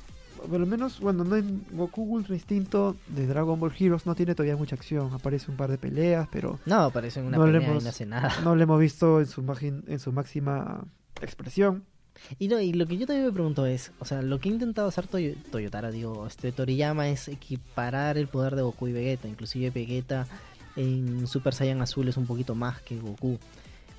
Por 0.49 0.59
lo 0.59 0.65
menos, 0.65 0.99
bueno, 0.99 1.23
no 1.23 1.37
en 1.37 1.63
Goku 1.71 2.01
Ultra 2.01 2.35
Instinto 2.35 2.97
de 3.07 3.25
Dragon 3.25 3.57
Ball 3.57 3.71
Heroes 3.79 4.05
no 4.05 4.15
tiene 4.15 4.35
todavía 4.35 4.57
mucha 4.57 4.75
acción. 4.75 5.13
Aparece 5.13 5.49
un 5.49 5.55
par 5.55 5.69
de 5.71 5.77
peleas, 5.77 6.27
pero 6.29 6.59
No, 6.65 6.81
aparece 6.81 7.21
en 7.21 7.27
una 7.27 7.37
No 7.37 7.45
le 7.45 7.53
pelea 7.53 7.69
hemos- 7.69 7.83
y 7.83 7.85
no 7.85 7.89
hace 7.89 8.05
nada. 8.05 8.33
no 8.43 8.53
lo 8.55 8.63
hemos 8.63 8.79
visto 8.81 9.21
en 9.21 9.27
su, 9.27 9.41
en 9.87 9.99
su 9.99 10.11
máxima 10.11 10.83
expresión. 11.25 11.83
Y, 12.37 12.49
no, 12.49 12.59
y 12.59 12.73
lo 12.73 12.85
que 12.85 12.97
yo 12.97 13.07
también 13.07 13.25
me 13.27 13.31
pregunto 13.31 13.65
es, 13.65 13.91
o 13.99 14.05
sea, 14.05 14.21
lo 14.21 14.39
que 14.39 14.49
ha 14.49 14.51
intentado 14.51 14.87
hacer 14.89 15.07
Toyo- 15.07 15.35
Toyotara, 15.51 15.89
digo, 15.89 16.27
este 16.27 16.51
Toriyama 16.51 17.07
es 17.09 17.27
equiparar 17.29 18.17
el 18.17 18.27
poder 18.27 18.55
de 18.55 18.61
Goku 18.61 18.87
y 18.89 18.91
Vegeta. 18.91 19.27
Inclusive 19.29 19.69
Vegeta 19.69 20.27
en 20.75 21.27
Super 21.27 21.53
Saiyan 21.53 21.81
Azul 21.81 22.07
es 22.09 22.17
un 22.17 22.25
poquito 22.25 22.55
más 22.55 22.81
que 22.81 22.97
Goku. 22.99 23.39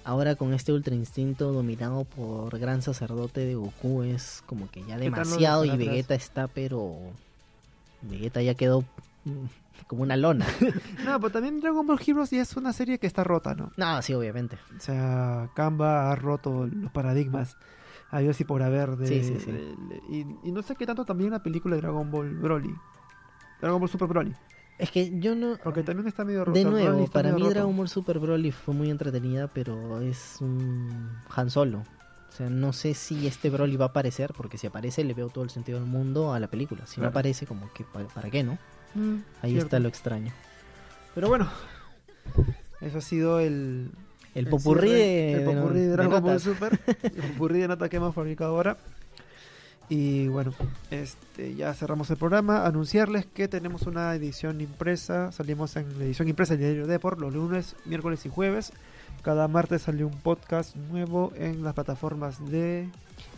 Ahora 0.05 0.35
con 0.35 0.53
este 0.55 0.73
Ultra 0.73 0.95
Instinto 0.95 1.53
dominado 1.53 2.05
por 2.05 2.59
Gran 2.59 2.83
Sacerdote 2.83 3.41
de 3.45 3.55
Goku 3.55 4.03
es 4.03 4.43
como 4.47 4.71
que 4.71 4.81
ya 4.81 4.97
¿Qué 4.99 5.11
tal 5.11 5.11
lo 5.11 5.17
demasiado 5.17 5.65
y? 5.65 5.77
Vegeta 5.77 6.15
está 6.15 6.47
pero... 6.47 6.97
Vegeta 8.03 8.41
ya 8.43 8.55
quedó 8.55 8.83
mm, 9.25 9.45
como 9.87 10.03
una 10.03 10.17
lona. 10.17 10.47
No, 11.05 11.19
pero 11.21 11.31
también 11.33 11.61
Dragon 11.61 11.87
Ball 11.87 11.99
Heroes 12.05 12.31
ya 12.31 12.43
es 12.43 12.57
una 12.57 12.73
serie 12.73 12.99
que 12.99 13.07
está 13.07 13.25
rota, 13.25 13.55
¿no? 13.55 13.73
no, 13.77 14.03
sí, 14.03 14.13
obviamente. 14.15 14.59
O 14.77 14.81
sea, 14.81 15.49
Kamba 15.55 16.11
ha 16.13 16.17
roto 16.17 16.67
los 16.67 16.91
paradigmas. 16.93 17.57
Adiós 18.11 18.41
y 18.41 18.45
por 18.45 18.63
haber 18.63 18.97
de, 18.97 19.07
Sí, 19.07 19.23
sí, 19.25 19.37
sí. 19.39 19.53
de- 19.53 19.59
de- 19.77 20.03
y, 20.11 20.27
y 20.45 20.53
no 20.53 20.63
sé 20.63 20.75
qué 20.75 20.85
tanto 20.85 21.05
también 21.05 21.31
la 21.31 21.43
película 21.43 21.77
de 21.77 21.83
Dragon 21.83 22.11
Ball 22.11 22.35
Broly. 22.37 22.75
Dragon 23.61 23.79
Ball 23.81 23.89
Super 23.89 24.09
Broly. 24.09 24.35
Es 24.79 24.91
que 24.91 25.19
yo 25.21 25.35
no... 25.37 25.57
Aunque 25.65 25.83
también 25.83 26.09
está 26.09 26.25
medio 26.25 26.45
roto. 26.45 26.59
De 26.59 26.65
nuevo, 26.65 27.07
para 27.09 27.33
mí 27.33 27.39
roto. 27.41 27.51
Dragon 27.51 27.77
Ball 27.77 27.89
Super 27.89 28.19
Broly 28.19 28.51
fue 28.51 28.75
muy 28.75 28.91
entretenida, 28.91 29.47
pero 29.49 30.01
es 30.01 30.39
un 30.41 31.11
Han 31.37 31.51
Solo. 31.51 31.85
O 32.29 32.33
sea, 32.33 32.49
no 32.49 32.73
sé 32.73 32.95
si 32.95 33.27
este 33.27 33.51
Broly 33.51 33.77
va 33.77 33.87
a 33.87 33.89
aparecer, 33.89 34.33
porque 34.37 34.57
si 34.57 34.67
aparece 34.67 35.05
le 35.05 35.15
veo 35.15 35.29
todo 35.29 35.45
el 35.45 35.51
sentido 35.51 35.79
del 35.79 35.89
mundo 35.89 36.33
a 36.33 36.41
la 36.41 36.47
película. 36.49 36.87
Si 36.87 37.01
no 37.01 37.09
aparece, 37.09 37.47
como 37.47 37.71
que 37.73 37.85
¿para, 37.85 38.07
para 38.09 38.31
qué, 38.31 38.43
no? 38.43 38.57
Mm, 38.95 39.17
Ahí 39.43 39.51
cierto. 39.53 39.67
está 39.67 39.79
lo 39.79 39.89
extraño. 39.89 40.33
Pero 41.15 41.29
bueno, 41.29 41.49
eso 42.81 42.99
ha 42.99 43.01
sido 43.01 43.41
el, 43.41 43.91
El 44.35 44.45
El 44.45 44.49
popurrí 44.49 44.89
cierre, 44.89 45.03
de, 45.05 45.33
el 45.35 45.39
de- 45.47 45.55
popurrí 45.55 45.81
de 45.81 45.87
de 45.87 45.93
Dragon 45.93 46.23
Ball. 46.23 46.41
Super, 46.41 46.81
el 47.03 47.11
popurrí 47.33 47.61
de 47.61 47.69
nota 47.69 47.89
que 47.89 47.97
hemos 47.97 48.15
fabricado 48.15 48.51
ahora. 48.57 48.77
Y 49.89 50.29
bueno, 50.29 50.55
este 50.93 51.57
ya 51.57 51.75
cerramos 51.75 52.09
el 52.11 52.17
programa. 52.17 52.65
Anunciarles 52.65 53.27
que 53.27 53.49
tenemos 53.49 53.83
una 53.83 54.15
edición 54.15 54.61
impresa. 54.61 55.33
Salimos 55.33 55.75
en 55.77 55.99
la 55.99 56.05
edición 56.05 56.29
impresa 56.29 56.55
del 56.55 56.61
diario 56.63 56.87
Deport 56.87 57.19
los 57.19 57.35
lunes, 57.35 57.75
miércoles 57.87 58.25
y 58.25 58.29
jueves. 58.29 58.73
Cada 59.23 59.49
martes 59.49 59.83
sale 59.83 60.05
un 60.05 60.19
podcast 60.19 60.75
nuevo 60.77 61.33
en 61.37 61.63
las 61.63 61.75
plataformas 61.75 62.51
de 62.51 62.89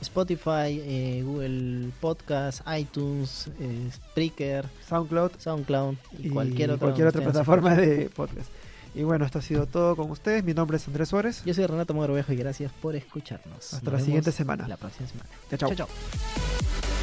Spotify, 0.00 0.80
eh, 0.80 1.22
Google 1.24 1.90
Podcast, 2.00 2.60
iTunes, 2.76 3.50
eh, 3.60 3.90
Spreaker, 3.92 4.64
SoundCloud 4.88 5.32
SoundCloud 5.38 5.96
y, 6.18 6.28
y 6.28 6.30
cualquier 6.30 6.70
otra, 6.70 6.92
cualquier 6.92 7.12
plataforma 7.12 7.74
de 7.74 8.10
podcast. 8.10 8.48
Y 8.94 9.04
bueno, 9.04 9.24
esto 9.24 9.38
ha 9.38 9.42
sido 9.42 9.66
todo 9.66 9.96
con 9.96 10.10
ustedes. 10.10 10.44
Mi 10.44 10.52
nombre 10.52 10.76
es 10.76 10.86
Andrés 10.86 11.08
Suárez. 11.08 11.42
Yo 11.44 11.54
soy 11.54 11.66
Renato 11.66 11.94
Mogrovejo 11.94 12.32
y 12.32 12.36
gracias 12.36 12.70
por 12.72 12.94
escucharnos. 12.94 13.74
Hasta 13.74 13.90
Nos 13.90 14.00
la 14.00 14.04
siguiente 14.04 14.32
semana. 14.32 14.68
La 14.68 14.76
próxima 14.76 15.08
semana. 15.08 15.30
Chao, 15.50 15.58
chao. 15.58 15.74
chao. 15.74 15.86
chao. 15.86 17.01